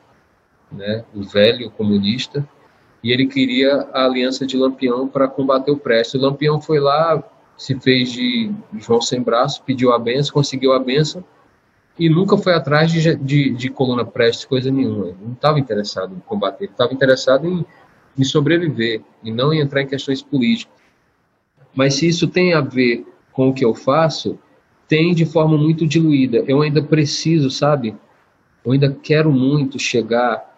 né? 0.72 1.06
O 1.14 1.24
velho 1.24 1.70
comunista, 1.72 2.48
e 3.04 3.12
ele 3.12 3.28
queria 3.28 3.88
a 3.94 4.06
aliança 4.06 4.46
de 4.46 4.58
Lampião 4.58 5.08
para 5.08 5.28
combater 5.28 5.72
o 5.72 5.78
Prestes. 5.78 6.16
O 6.16 6.24
Lampião 6.24 6.60
foi 6.60 6.80
lá, 6.80 7.24
se 7.56 7.80
fez 7.80 8.12
de 8.12 8.52
João 8.78 9.02
sem 9.02 9.22
braço, 9.22 9.64
pediu 9.64 9.94
a 9.94 10.00
benção, 10.00 10.34
conseguiu 10.34 10.74
a 10.74 10.80
benção 10.80 11.24
e 12.00 12.10
nunca 12.10 12.38
foi 12.38 12.54
atrás 12.54 12.92
de, 12.92 13.16
de, 13.16 13.50
de 13.52 13.70
coluna 13.70 14.06
Prestes, 14.06 14.46
coisa 14.46 14.72
nenhuma. 14.72 15.16
Não 15.22 15.34
estava 15.34 15.60
interessado 15.60 16.16
em 16.16 16.20
combater, 16.20 16.66
estava 16.66 16.94
interessado 16.94 17.48
em, 17.48 17.66
em 18.18 18.24
sobreviver 18.24 19.02
e 19.24 19.32
não 19.32 19.54
em 19.54 19.60
entrar 19.60 19.82
em 19.82 19.88
questões 19.88 20.22
políticas. 20.22 20.76
Mas 21.74 21.96
se 21.96 22.08
isso 22.08 22.28
tem 22.28 22.54
a 22.54 22.62
ver 22.62 23.06
com 23.38 23.50
o 23.50 23.54
que 23.54 23.64
eu 23.64 23.76
faço, 23.76 24.40
tem 24.88 25.14
de 25.14 25.24
forma 25.24 25.56
muito 25.56 25.86
diluída. 25.86 26.44
Eu 26.48 26.64
ainda 26.64 26.82
preciso, 26.82 27.52
sabe? 27.52 27.96
Eu 28.66 28.72
ainda 28.72 28.92
quero 28.92 29.32
muito 29.32 29.78
chegar 29.78 30.58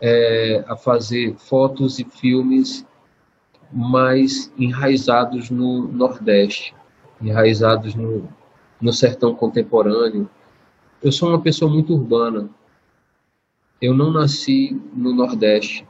é, 0.00 0.64
a 0.68 0.76
fazer 0.76 1.34
fotos 1.34 1.98
e 1.98 2.04
filmes 2.04 2.86
mais 3.72 4.52
enraizados 4.56 5.50
no 5.50 5.88
Nordeste, 5.88 6.72
enraizados 7.20 7.96
no, 7.96 8.28
no 8.80 8.92
sertão 8.92 9.34
contemporâneo, 9.34 10.30
eu 11.02 11.10
sou 11.10 11.30
uma 11.30 11.40
pessoa 11.40 11.68
muito 11.68 11.92
urbana. 11.92 12.48
Eu 13.80 13.94
não 13.94 14.12
nasci 14.12 14.80
no 14.94 15.12
Nordeste. 15.12 15.84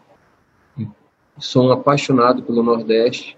Sou 1.39 1.67
um 1.67 1.73
apaixonado 1.73 2.43
pelo 2.43 2.63
Nordeste. 2.63 3.37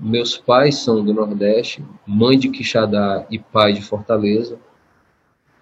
Meus 0.00 0.36
pais 0.36 0.76
são 0.76 1.04
do 1.04 1.12
Nordeste, 1.12 1.84
mãe 2.06 2.38
de 2.38 2.48
Quixadá 2.48 3.26
e 3.30 3.38
pai 3.38 3.72
de 3.72 3.82
Fortaleza. 3.82 4.58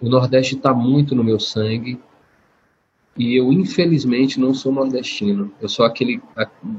O 0.01 0.09
Nordeste 0.09 0.57
está 0.57 0.73
muito 0.73 1.15
no 1.15 1.25
meu 1.25 1.39
sangue 1.39 2.01
e 3.17 3.37
eu 3.37 3.53
infelizmente 3.53 4.39
não 4.41 4.55
sou 4.55 4.73
nordestino. 4.73 5.53
Eu 5.61 5.69
sou 5.69 5.85
aquele 5.85 6.23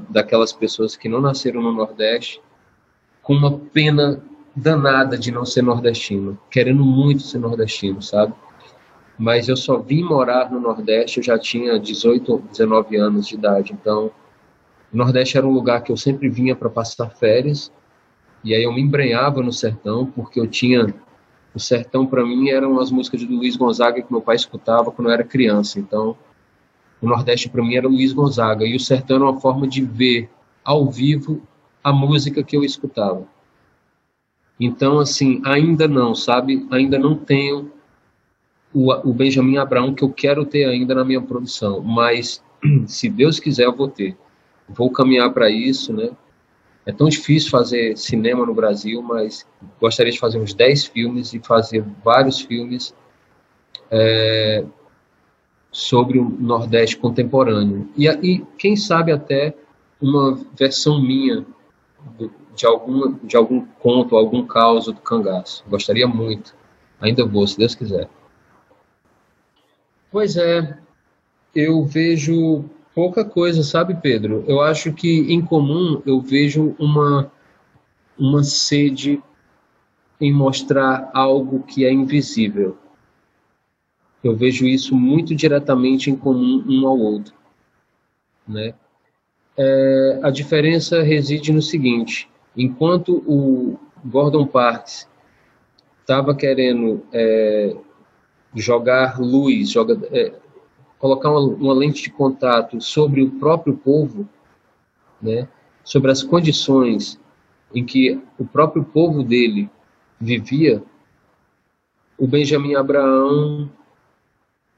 daquelas 0.08 0.52
pessoas 0.52 0.96
que 0.96 1.08
não 1.08 1.20
nasceram 1.20 1.62
no 1.62 1.72
Nordeste 1.72 2.40
com 3.22 3.34
uma 3.34 3.58
pena 3.58 4.22
danada 4.54 5.16
de 5.16 5.30
não 5.30 5.44
ser 5.44 5.62
nordestino, 5.62 6.38
querendo 6.50 6.84
muito 6.84 7.22
ser 7.22 7.38
nordestino, 7.38 8.02
sabe? 8.02 8.34
Mas 9.18 9.48
eu 9.48 9.56
só 9.56 9.78
vim 9.78 10.02
morar 10.02 10.50
no 10.50 10.58
Nordeste, 10.58 11.18
eu 11.18 11.22
já 11.22 11.38
tinha 11.38 11.78
18 11.78 12.32
ou 12.32 12.38
19 12.40 12.96
anos 12.96 13.28
de 13.28 13.34
idade, 13.34 13.72
então 13.72 14.10
o 14.92 14.96
Nordeste 14.96 15.38
era 15.38 15.46
um 15.46 15.52
lugar 15.52 15.82
que 15.82 15.90
eu 15.90 15.96
sempre 15.96 16.28
vinha 16.28 16.54
para 16.54 16.68
passar 16.68 17.10
férias, 17.10 17.72
e 18.44 18.54
aí 18.54 18.62
eu 18.62 18.72
me 18.72 18.80
embrenhava 18.80 19.42
no 19.42 19.52
sertão, 19.52 20.06
porque 20.06 20.38
eu 20.38 20.46
tinha 20.46 20.94
o 21.54 21.60
sertão 21.60 22.06
para 22.06 22.24
mim 22.24 22.48
eram 22.48 22.80
as 22.80 22.90
músicas 22.90 23.20
de 23.20 23.26
Luiz 23.26 23.56
Gonzaga 23.56 24.00
que 24.02 24.10
meu 24.10 24.22
pai 24.22 24.36
escutava 24.36 24.90
quando 24.90 25.08
eu 25.08 25.14
era 25.14 25.24
criança. 25.24 25.78
Então, 25.78 26.16
o 27.00 27.06
Nordeste 27.06 27.48
para 27.48 27.62
mim 27.62 27.74
era 27.74 27.86
Luiz 27.86 28.12
Gonzaga 28.12 28.64
e 28.64 28.74
o 28.74 28.80
sertão 28.80 29.16
era 29.16 29.24
uma 29.26 29.40
forma 29.40 29.68
de 29.68 29.82
ver 29.82 30.30
ao 30.64 30.90
vivo 30.90 31.42
a 31.84 31.92
música 31.92 32.42
que 32.42 32.56
eu 32.56 32.64
escutava. 32.64 33.26
Então, 34.58 34.98
assim, 34.98 35.42
ainda 35.44 35.88
não, 35.88 36.14
sabe? 36.14 36.66
Ainda 36.70 36.98
não 36.98 37.16
tenho 37.16 37.70
o, 38.72 38.92
o 38.92 39.12
Benjamin 39.12 39.58
Abraão 39.58 39.94
que 39.94 40.04
eu 40.04 40.10
quero 40.10 40.46
ter 40.46 40.64
ainda 40.64 40.94
na 40.94 41.04
minha 41.04 41.20
produção, 41.20 41.80
mas 41.80 42.42
se 42.86 43.10
Deus 43.10 43.38
quiser, 43.38 43.64
eu 43.64 43.76
vou 43.76 43.88
ter. 43.88 44.16
Vou 44.68 44.90
caminhar 44.90 45.32
para 45.32 45.50
isso, 45.50 45.92
né? 45.92 46.10
É 46.84 46.92
tão 46.92 47.08
difícil 47.08 47.50
fazer 47.50 47.96
cinema 47.96 48.44
no 48.44 48.54
Brasil, 48.54 49.02
mas 49.02 49.46
gostaria 49.80 50.12
de 50.12 50.18
fazer 50.18 50.38
uns 50.38 50.52
10 50.52 50.86
filmes 50.86 51.32
e 51.32 51.38
fazer 51.38 51.84
vários 52.02 52.40
filmes 52.40 52.94
é, 53.90 54.64
sobre 55.70 56.18
o 56.18 56.24
Nordeste 56.24 56.96
contemporâneo. 56.96 57.88
E, 57.96 58.08
e 58.08 58.44
quem 58.58 58.74
sabe 58.74 59.12
até 59.12 59.54
uma 60.00 60.34
versão 60.58 61.00
minha 61.00 61.46
do, 62.18 62.32
de, 62.54 62.66
algum, 62.66 63.14
de 63.22 63.36
algum 63.36 63.64
conto, 63.78 64.16
algum 64.16 64.44
caos 64.44 64.86
do 64.86 64.94
cangaço. 64.94 65.64
Gostaria 65.68 66.08
muito. 66.08 66.54
Ainda 67.00 67.24
vou, 67.24 67.46
se 67.46 67.56
Deus 67.56 67.74
quiser. 67.74 68.08
Pois 70.10 70.36
é, 70.36 70.78
eu 71.54 71.84
vejo 71.84 72.64
pouca 72.94 73.24
coisa, 73.24 73.62
sabe, 73.62 73.94
Pedro? 74.00 74.44
Eu 74.46 74.60
acho 74.60 74.92
que 74.92 75.32
em 75.32 75.40
comum 75.40 76.02
eu 76.06 76.20
vejo 76.20 76.74
uma, 76.78 77.30
uma 78.18 78.42
sede 78.42 79.22
em 80.20 80.32
mostrar 80.32 81.10
algo 81.12 81.62
que 81.62 81.84
é 81.84 81.92
invisível. 81.92 82.76
Eu 84.22 84.36
vejo 84.36 84.66
isso 84.66 84.94
muito 84.94 85.34
diretamente 85.34 86.10
em 86.10 86.16
comum 86.16 86.64
um 86.68 86.86
ao 86.86 86.96
outro, 86.96 87.34
né? 88.46 88.74
É, 89.56 90.20
a 90.22 90.30
diferença 90.30 91.02
reside 91.02 91.52
no 91.52 91.60
seguinte: 91.60 92.30
enquanto 92.56 93.22
o 93.26 93.78
Gordon 94.04 94.46
Parks 94.46 95.08
estava 96.00 96.34
querendo 96.34 97.04
é, 97.12 97.76
jogar 98.54 99.20
luz, 99.20 99.70
joga, 99.70 99.98
é, 100.12 100.32
colocar 101.02 101.32
uma, 101.32 101.40
uma, 101.40 101.74
lente 101.74 102.00
de 102.00 102.10
contato 102.10 102.80
sobre 102.80 103.22
o 103.22 103.30
próprio 103.32 103.76
povo, 103.76 104.28
né? 105.20 105.48
sobre 105.82 106.12
as 106.12 106.22
condições 106.22 107.18
em 107.74 107.84
que 107.84 108.22
o 108.38 108.44
próprio 108.44 108.84
povo 108.84 109.24
dele 109.24 109.68
vivia, 110.20 110.80
o 112.16 112.24
Benjamin 112.24 112.76
Abraão 112.76 113.68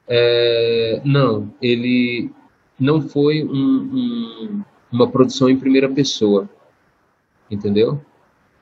é, 0.08 1.02
não, 1.04 1.52
ele 1.60 2.30
não 2.80 3.02
foi 3.02 3.44
um, 3.44 3.50
um, 3.52 4.64
uma 4.90 5.06
produção 5.10 5.50
em 5.50 5.58
primeira 5.58 5.90
pessoa, 5.90 6.48
entendeu? 7.50 8.00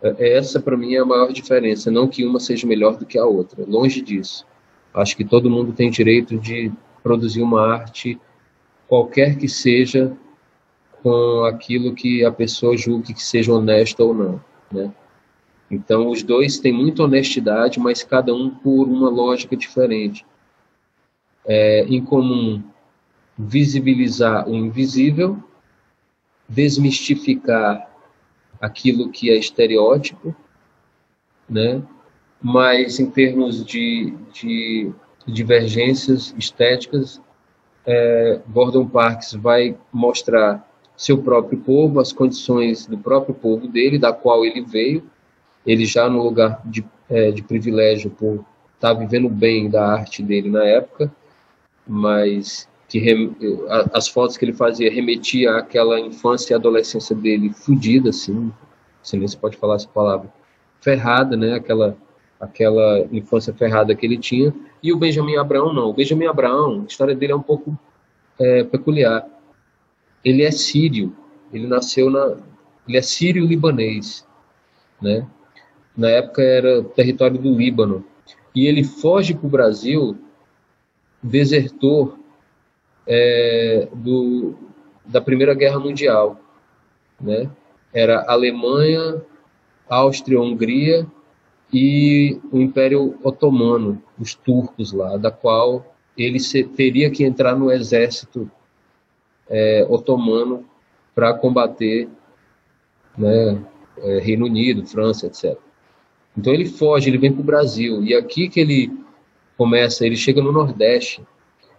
É, 0.02 0.36
essa 0.36 0.58
para 0.58 0.76
mim 0.76 0.94
é 0.94 0.98
a 0.98 1.04
maior 1.04 1.32
diferença, 1.32 1.92
não 1.92 2.08
que 2.08 2.26
uma 2.26 2.40
seja 2.40 2.66
melhor 2.66 2.96
do 2.96 3.06
que 3.06 3.16
a 3.16 3.24
outra, 3.24 3.64
longe 3.64 4.00
disso. 4.00 4.44
Acho 4.92 5.16
que 5.16 5.24
todo 5.24 5.48
mundo 5.48 5.72
tem 5.72 5.92
direito 5.92 6.36
de 6.36 6.72
produzir 7.02 7.42
uma 7.42 7.74
arte, 7.74 8.20
qualquer 8.88 9.36
que 9.36 9.48
seja, 9.48 10.16
com 11.02 11.44
aquilo 11.44 11.94
que 11.94 12.24
a 12.24 12.30
pessoa 12.30 12.76
julgue 12.76 13.14
que 13.14 13.22
seja 13.22 13.52
honesta 13.52 14.04
ou 14.04 14.14
não, 14.14 14.44
né? 14.70 14.92
Então, 15.70 16.08
os 16.10 16.22
dois 16.22 16.58
têm 16.58 16.72
muita 16.72 17.02
honestidade, 17.02 17.80
mas 17.80 18.02
cada 18.02 18.34
um 18.34 18.50
por 18.50 18.86
uma 18.86 19.08
lógica 19.08 19.56
diferente. 19.56 20.24
É, 21.46 21.84
em 21.84 22.04
comum, 22.04 22.62
visibilizar 23.38 24.46
o 24.48 24.54
invisível, 24.54 25.42
desmistificar 26.46 27.90
aquilo 28.60 29.10
que 29.10 29.30
é 29.30 29.36
estereótipo, 29.36 30.36
né? 31.48 31.82
mas 32.42 32.98
em 32.98 33.08
termos 33.08 33.64
de, 33.64 34.12
de 34.32 34.92
divergências 35.26 36.34
estéticas, 36.38 37.20
é, 37.86 38.40
Gordon 38.48 38.86
Parks 38.86 39.34
vai 39.34 39.76
mostrar 39.92 40.68
seu 40.96 41.18
próprio 41.18 41.58
povo, 41.58 42.00
as 42.00 42.12
condições 42.12 42.86
do 42.86 42.96
próprio 42.98 43.34
povo 43.34 43.66
dele, 43.66 43.98
da 43.98 44.12
qual 44.12 44.44
ele 44.44 44.60
veio, 44.62 45.02
ele 45.66 45.84
já 45.84 46.08
no 46.08 46.22
lugar 46.22 46.60
de, 46.64 46.84
é, 47.08 47.30
de 47.30 47.42
privilégio 47.42 48.10
por 48.10 48.44
estar 48.74 48.94
tá 48.94 48.94
vivendo 48.94 49.28
bem 49.28 49.68
da 49.68 49.86
arte 49.86 50.22
dele 50.22 50.48
na 50.48 50.64
época, 50.64 51.12
mas 51.86 52.68
que 52.88 52.98
rem, 52.98 53.34
as 53.94 54.06
fotos 54.06 54.36
que 54.36 54.44
ele 54.44 54.52
fazia 54.52 54.92
remetia 54.92 55.56
àquela 55.56 55.98
infância 55.98 56.52
e 56.52 56.56
adolescência 56.56 57.16
dele 57.16 57.50
fodida, 57.50 58.10
assim, 58.10 58.52
se 59.02 59.16
nem 59.16 59.26
se 59.26 59.36
pode 59.36 59.56
falar 59.56 59.76
essa 59.76 59.88
palavra, 59.88 60.32
ferrada, 60.80 61.36
né, 61.36 61.54
aquela 61.54 61.96
aquela 62.42 63.06
infância 63.12 63.54
ferrada 63.54 63.94
que 63.94 64.04
ele 64.04 64.18
tinha, 64.18 64.52
e 64.82 64.92
o 64.92 64.98
Benjamin 64.98 65.36
Abraão 65.36 65.72
não. 65.72 65.90
O 65.90 65.92
Benjamin 65.92 66.26
Abraão, 66.26 66.82
a 66.82 66.86
história 66.86 67.14
dele 67.14 67.32
é 67.32 67.36
um 67.36 67.42
pouco 67.42 67.78
é, 68.36 68.64
peculiar. 68.64 69.24
Ele 70.24 70.42
é 70.42 70.50
sírio, 70.50 71.14
ele 71.52 71.68
nasceu 71.68 72.10
na, 72.10 72.36
ele 72.88 72.98
é 72.98 73.02
sírio-libanês, 73.02 74.26
né? 75.00 75.24
Na 75.96 76.10
época 76.10 76.42
era 76.42 76.82
território 76.82 77.38
do 77.38 77.54
Líbano. 77.54 78.04
E 78.52 78.66
ele 78.66 78.82
foge 78.82 79.34
para 79.34 79.46
o 79.46 79.50
Brasil, 79.50 80.18
desertor 81.22 82.18
é, 83.06 83.86
do, 83.94 84.56
da 85.06 85.20
Primeira 85.20 85.54
Guerra 85.54 85.78
Mundial, 85.78 86.40
né? 87.20 87.48
Era 87.94 88.24
Alemanha, 88.26 89.22
Áustria, 89.88 90.40
Hungria 90.40 91.06
e 91.72 92.38
o 92.52 92.58
Império 92.58 93.18
Otomano, 93.22 94.02
os 94.18 94.34
turcos 94.34 94.92
lá, 94.92 95.16
da 95.16 95.30
qual 95.30 95.94
ele 96.16 96.38
se, 96.38 96.62
teria 96.64 97.10
que 97.10 97.24
entrar 97.24 97.56
no 97.56 97.72
exército 97.72 98.50
é, 99.48 99.86
otomano 99.88 100.64
para 101.14 101.32
combater 101.32 102.08
né, 103.16 103.58
é, 103.98 104.18
Reino 104.18 104.46
Unido, 104.46 104.86
França, 104.86 105.26
etc. 105.26 105.56
Então 106.36 106.52
ele 106.52 106.66
foge, 106.66 107.08
ele 107.08 107.18
vem 107.18 107.32
para 107.32 107.40
o 107.40 107.44
Brasil. 107.44 108.02
E 108.02 108.14
aqui 108.14 108.48
que 108.48 108.60
ele 108.60 108.92
começa, 109.56 110.06
ele 110.06 110.16
chega 110.16 110.42
no 110.42 110.52
Nordeste. 110.52 111.22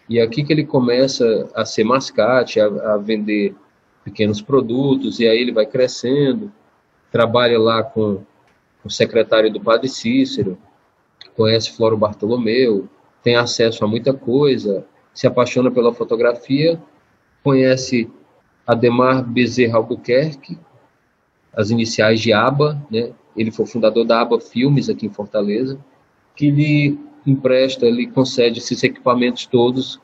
E 0.10 0.19
aqui 0.19 0.43
que 0.43 0.51
ele 0.51 0.65
começa 0.65 1.49
a 1.56 1.65
ser 1.65 1.84
mascate, 1.84 2.60
a, 2.60 2.65
a 2.65 2.97
vender 2.97 3.56
pequenos 4.03 4.41
produtos. 4.41 5.19
E 5.19 5.27
aí 5.27 5.39
ele 5.39 5.51
vai 5.51 5.65
crescendo, 5.65 6.51
trabalha 7.12 7.60
lá 7.60 7.84
com 7.84 8.23
o 8.83 8.89
secretário 8.89 9.51
do 9.51 9.61
padre 9.61 9.87
Cícero, 9.87 10.57
conhece 11.35 11.71
Floro 11.71 11.97
Bartolomeu, 11.97 12.87
tem 13.23 13.35
acesso 13.35 13.83
a 13.83 13.87
muita 13.87 14.13
coisa, 14.13 14.85
se 15.13 15.25
apaixona 15.25 15.71
pela 15.71 15.93
fotografia, 15.93 16.81
conhece 17.43 18.09
Ademar 18.65 19.23
Bezerra 19.23 19.77
Albuquerque, 19.77 20.57
as 21.55 21.69
iniciais 21.69 22.19
de 22.19 22.33
ABA, 22.33 22.81
né? 22.89 23.13
ele 23.35 23.51
foi 23.51 23.65
fundador 23.65 24.05
da 24.05 24.21
ABA 24.21 24.39
Filmes 24.39 24.89
aqui 24.89 25.05
em 25.05 25.09
Fortaleza, 25.09 25.79
que 26.35 26.49
lhe 26.49 26.99
empresta, 27.25 27.85
ele 27.85 28.07
concede 28.07 28.59
esses 28.59 28.83
equipamentos 28.83 29.45
todos, 29.45 29.99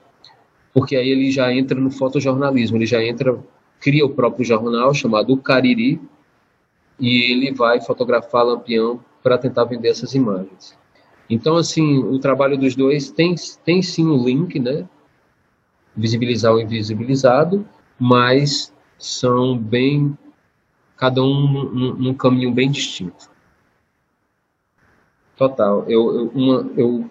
porque 0.73 0.95
aí 0.95 1.09
ele 1.09 1.31
já 1.31 1.51
entra 1.53 1.79
no 1.79 1.91
fotojornalismo, 1.91 2.77
ele 2.77 2.85
já 2.85 3.03
entra, 3.03 3.37
cria 3.79 4.05
o 4.05 4.09
próprio 4.09 4.45
jornal 4.45 4.93
chamado 4.93 5.35
Cariri, 5.37 5.99
e 6.99 7.31
ele 7.31 7.53
vai 7.53 7.79
fotografar 7.79 8.45
Lampião 8.45 8.99
para 9.23 9.37
tentar 9.37 9.65
vender 9.65 9.89
essas 9.89 10.13
imagens. 10.13 10.77
Então, 11.29 11.55
assim, 11.55 11.99
o 11.99 12.17
trabalho 12.19 12.57
dos 12.57 12.75
dois 12.75 13.11
tem, 13.11 13.35
tem 13.63 13.81
sim 13.81 14.05
o 14.07 14.15
um 14.15 14.25
link, 14.25 14.59
né? 14.59 14.87
Visibilizar 15.95 16.53
o 16.53 16.59
invisibilizado, 16.59 17.67
mas 17.99 18.73
são 18.97 19.57
bem, 19.57 20.17
cada 20.97 21.21
um 21.21 21.47
num, 21.47 21.93
num 21.95 22.13
caminho 22.13 22.51
bem 22.51 22.69
distinto. 22.69 23.29
Total. 25.37 25.85
Eu, 25.87 26.15
eu, 26.15 26.31
uma, 26.33 26.71
eu 26.75 27.09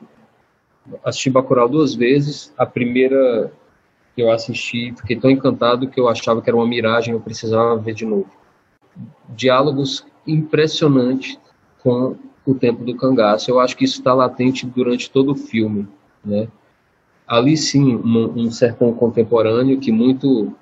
assisti 1.05 1.31
Bacurau 1.31 1.69
duas 1.69 1.95
vezes. 1.95 2.53
A 2.59 2.67
primeira 2.67 3.53
eu 4.17 4.31
assisti, 4.33 4.93
fiquei 4.97 5.15
tão 5.15 5.31
encantado 5.31 5.89
que 5.89 5.99
eu 5.99 6.09
achava 6.09 6.43
que 6.43 6.51
era 6.51 6.57
uma 6.57 6.67
miragem, 6.67 7.15
eu 7.15 7.21
precisava 7.21 7.77
ver 7.77 7.95
de 7.95 8.05
novo 8.05 8.29
diálogos 9.31 10.05
impressionantes 10.27 11.39
com 11.83 12.17
o 12.47 12.55
tempo 12.55 12.85
do 12.85 12.97
cangaço. 12.97 13.51
Eu 13.51 13.61
acho 13.61 13.77
que 13.77 13.85
isso 13.85 13.99
está 13.99 14.15
latente 14.15 14.67
durante 14.67 15.11
todo 15.11 15.33
o 15.33 15.37
filme, 15.37 15.87
né? 16.25 16.49
Ali 17.27 17.57
sim, 17.57 17.95
um, 17.97 18.45
um 18.45 18.51
sertão 18.51 18.93
contemporâneo 18.93 19.79
que 19.79 19.93
muito 19.93 20.55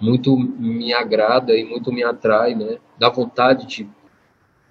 muito 0.00 0.36
me 0.36 0.92
agrada 0.92 1.56
e 1.56 1.64
muito 1.64 1.92
me 1.92 2.02
atrai, 2.02 2.54
né? 2.54 2.78
Dá 2.98 3.08
vontade 3.08 3.66
de, 3.66 3.88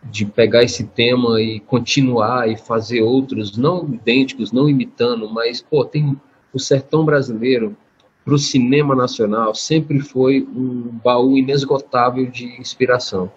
de 0.03 0.25
pegar 0.25 0.63
esse 0.63 0.85
tema 0.85 1.41
e 1.41 1.59
continuar 1.61 2.49
e 2.49 2.57
fazer 2.57 3.01
outros, 3.01 3.57
não 3.57 3.85
idênticos, 3.85 4.51
não 4.51 4.69
imitando, 4.69 5.29
mas, 5.29 5.61
pô, 5.61 5.85
tem 5.85 6.19
o 6.53 6.59
sertão 6.59 7.05
brasileiro, 7.05 7.75
para 8.23 8.33
o 8.33 8.37
cinema 8.37 8.95
nacional 8.95 9.53
sempre 9.53 9.99
foi 9.99 10.47
um 10.55 10.99
baú 11.03 11.37
inesgotável 11.37 12.25
de 12.25 12.45
inspiração, 12.59 13.31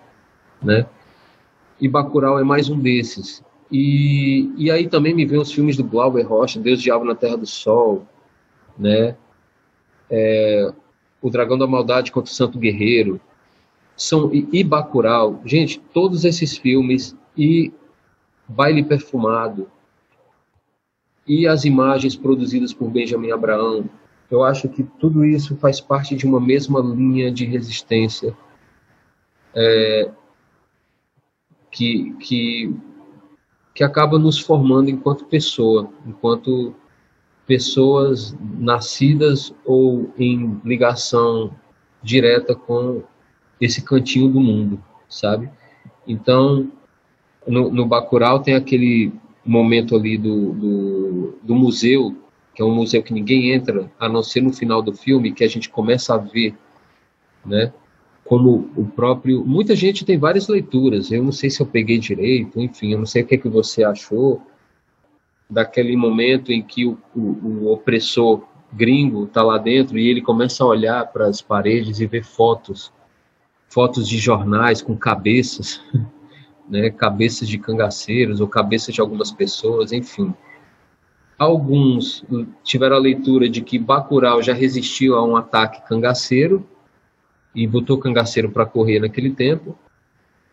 né? 0.62 0.86
E 1.80 1.88
Bacurau 1.88 2.38
é 2.38 2.44
mais 2.44 2.68
um 2.68 2.78
desses. 2.78 3.44
E, 3.70 4.52
e 4.56 4.70
aí 4.70 4.88
também 4.88 5.12
me 5.12 5.26
vem 5.26 5.40
os 5.40 5.52
filmes 5.52 5.76
do 5.76 5.84
Glauber 5.84 6.22
Rocha, 6.22 6.60
Deus 6.60 6.80
Diabo 6.80 7.04
na 7.04 7.14
Terra 7.14 7.36
do 7.36 7.46
Sol, 7.46 8.06
né? 8.78 9.16
É, 10.08 10.72
o 11.20 11.28
Dragão 11.28 11.58
da 11.58 11.66
Maldade 11.66 12.12
contra 12.12 12.30
o 12.30 12.34
Santo 12.34 12.58
Guerreiro, 12.58 13.20
são 13.96 14.32
e, 14.32 14.46
e 14.52 14.62
Bacurau, 14.62 15.40
gente, 15.44 15.80
todos 15.92 16.24
esses 16.24 16.56
filmes 16.56 17.16
e 17.36 17.72
Baile 18.46 18.84
Perfumado 18.84 19.68
e 21.26 21.46
as 21.46 21.64
imagens 21.64 22.14
produzidas 22.14 22.72
por 22.72 22.88
Benjamin 22.88 23.32
Abraão, 23.32 23.88
eu 24.30 24.42
acho 24.42 24.68
que 24.68 24.82
tudo 24.82 25.24
isso 25.24 25.56
faz 25.56 25.80
parte 25.80 26.16
de 26.16 26.26
uma 26.26 26.40
mesma 26.40 26.80
linha 26.80 27.30
de 27.30 27.44
resistência 27.44 28.36
é, 29.54 30.10
que, 31.70 32.14
que, 32.20 32.74
que 33.74 33.84
acaba 33.84 34.18
nos 34.18 34.38
formando 34.38 34.90
enquanto 34.90 35.26
pessoa, 35.26 35.90
enquanto 36.06 36.74
pessoas 37.46 38.36
nascidas 38.58 39.54
ou 39.64 40.12
em 40.18 40.60
ligação 40.64 41.54
direta 42.02 42.54
com 42.54 43.02
esse 43.60 43.82
cantinho 43.82 44.28
do 44.28 44.40
mundo, 44.40 44.82
sabe? 45.08 45.48
Então, 46.06 46.70
no, 47.46 47.70
no 47.70 47.86
Bacurau 47.86 48.40
tem 48.40 48.54
aquele 48.54 49.12
momento 49.44 49.94
ali 49.94 50.18
do, 50.18 50.52
do, 50.52 51.38
do 51.42 51.54
museu 51.54 52.16
que 52.56 52.62
é 52.62 52.64
um 52.64 52.74
museu 52.74 53.02
que 53.02 53.12
ninguém 53.12 53.52
entra, 53.52 53.90
a 54.00 54.08
não 54.08 54.22
ser 54.22 54.40
no 54.40 54.50
final 54.50 54.80
do 54.80 54.94
filme, 54.94 55.30
que 55.30 55.44
a 55.44 55.48
gente 55.48 55.68
começa 55.68 56.14
a 56.14 56.16
ver, 56.18 56.56
né? 57.44 57.70
Como 58.24 58.70
o 58.74 58.86
próprio. 58.86 59.44
Muita 59.44 59.76
gente 59.76 60.06
tem 60.06 60.18
várias 60.18 60.48
leituras, 60.48 61.12
eu 61.12 61.22
não 61.22 61.32
sei 61.32 61.50
se 61.50 61.60
eu 61.60 61.66
peguei 61.66 61.98
direito, 61.98 62.58
enfim, 62.58 62.92
eu 62.92 62.98
não 62.98 63.04
sei 63.04 63.22
o 63.22 63.26
que, 63.26 63.34
é 63.34 63.38
que 63.38 63.48
você 63.48 63.84
achou 63.84 64.40
daquele 65.48 65.94
momento 65.98 66.50
em 66.50 66.62
que 66.62 66.86
o, 66.86 66.98
o, 67.14 67.20
o 67.20 67.72
opressor 67.72 68.42
gringo 68.72 69.24
está 69.24 69.42
lá 69.42 69.58
dentro 69.58 69.98
e 69.98 70.08
ele 70.08 70.22
começa 70.22 70.64
a 70.64 70.66
olhar 70.66 71.06
para 71.12 71.26
as 71.26 71.42
paredes 71.42 72.00
e 72.00 72.06
ver 72.06 72.24
fotos 72.24 72.90
fotos 73.68 74.08
de 74.08 74.16
jornais 74.16 74.80
com 74.80 74.96
cabeças, 74.96 75.82
né, 76.66 76.88
cabeças 76.88 77.46
de 77.46 77.58
cangaceiros 77.58 78.40
ou 78.40 78.48
cabeças 78.48 78.94
de 78.94 79.00
algumas 79.02 79.30
pessoas, 79.30 79.92
enfim. 79.92 80.32
Alguns 81.38 82.24
tiveram 82.64 82.96
a 82.96 83.00
leitura 83.00 83.48
de 83.48 83.60
que 83.60 83.78
Bacurau 83.78 84.42
já 84.42 84.54
resistiu 84.54 85.16
a 85.16 85.24
um 85.24 85.36
ataque 85.36 85.86
cangaceiro 85.86 86.66
e 87.54 87.66
botou 87.66 87.98
cangaceiro 87.98 88.50
para 88.50 88.66
correr 88.66 89.00
naquele 89.00 89.30
tempo, 89.30 89.76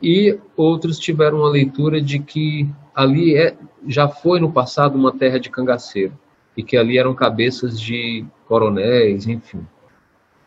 e 0.02 0.38
outros 0.56 1.00
tiveram 1.00 1.40
uma 1.40 1.50
leitura 1.50 2.02
de 2.02 2.20
que 2.20 2.70
ali 2.94 3.36
é, 3.36 3.56
já 3.88 4.08
foi 4.08 4.40
no 4.40 4.52
passado 4.52 4.98
uma 4.98 5.12
terra 5.12 5.40
de 5.40 5.50
cangaceiro 5.50 6.18
e 6.56 6.64
que 6.64 6.76
ali 6.76 6.98
eram 6.98 7.16
cabeças 7.16 7.80
de 7.80 8.26
coronéis, 8.46 9.28
enfim. 9.28 9.66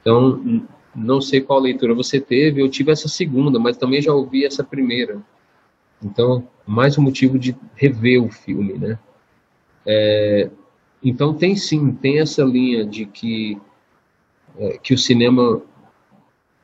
Então, 0.00 0.66
não 0.94 1.20
sei 1.20 1.40
qual 1.40 1.58
leitura 1.58 1.94
você 1.94 2.20
teve, 2.20 2.60
eu 2.60 2.68
tive 2.68 2.92
essa 2.92 3.08
segunda, 3.08 3.58
mas 3.58 3.76
também 3.76 4.00
já 4.00 4.12
ouvi 4.12 4.44
essa 4.44 4.62
primeira. 4.62 5.20
Então, 6.02 6.46
mais 6.66 6.96
um 6.98 7.02
motivo 7.02 7.38
de 7.38 7.56
rever 7.74 8.22
o 8.22 8.30
filme, 8.30 8.74
né? 8.74 8.98
É, 9.86 10.50
então 11.02 11.32
tem 11.32 11.54
sim, 11.54 11.92
tem 11.92 12.18
essa 12.18 12.42
linha 12.42 12.84
de 12.84 13.06
que 13.06 13.60
é, 14.58 14.78
que 14.78 14.94
o 14.94 14.98
cinema 14.98 15.62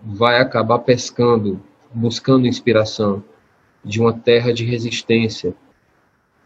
vai 0.01 0.41
acabar 0.41 0.79
pescando, 0.81 1.63
buscando 1.93 2.47
inspiração 2.47 3.23
de 3.85 4.01
uma 4.01 4.13
terra 4.13 4.53
de 4.53 4.65
resistência, 4.65 5.55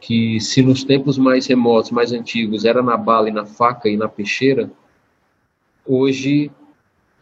que 0.00 0.40
se 0.40 0.62
nos 0.62 0.84
tempos 0.84 1.16
mais 1.16 1.46
remotos, 1.46 1.90
mais 1.90 2.12
antigos, 2.12 2.64
era 2.64 2.82
na 2.82 2.96
bala 2.96 3.28
e 3.28 3.32
na 3.32 3.46
faca 3.46 3.88
e 3.88 3.96
na 3.96 4.08
peixeira, 4.08 4.70
hoje 5.86 6.50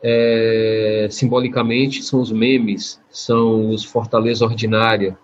é, 0.02 1.08
simbolicamente 1.10 2.02
são 2.02 2.20
os 2.20 2.32
memes, 2.32 3.00
são 3.10 3.70
os 3.70 3.84
Fortaleza 3.84 4.44
Ordinária, 4.44 5.16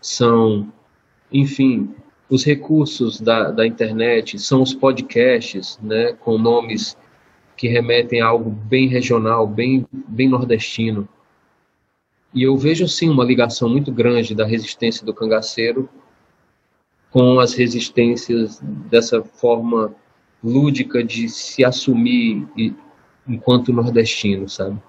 são, 0.00 0.72
enfim, 1.32 1.94
os 2.32 2.44
recursos 2.44 3.20
da, 3.20 3.50
da 3.50 3.66
internet, 3.66 4.38
são 4.38 4.62
os 4.62 4.72
podcasts, 4.72 5.78
né, 5.82 6.14
com 6.14 6.38
nomes 6.38 6.96
que 7.54 7.68
remetem 7.68 8.22
a 8.22 8.26
algo 8.26 8.48
bem 8.48 8.88
regional, 8.88 9.46
bem, 9.46 9.86
bem 9.92 10.30
nordestino. 10.30 11.06
E 12.32 12.42
eu 12.42 12.56
vejo, 12.56 12.88
sim, 12.88 13.10
uma 13.10 13.22
ligação 13.22 13.68
muito 13.68 13.92
grande 13.92 14.34
da 14.34 14.46
resistência 14.46 15.04
do 15.04 15.12
cangaceiro 15.12 15.86
com 17.10 17.38
as 17.38 17.52
resistências 17.52 18.58
dessa 18.62 19.22
forma 19.22 19.94
lúdica 20.42 21.04
de 21.04 21.28
se 21.28 21.62
assumir 21.62 22.48
enquanto 23.28 23.74
nordestino, 23.74 24.48
sabe? 24.48 24.80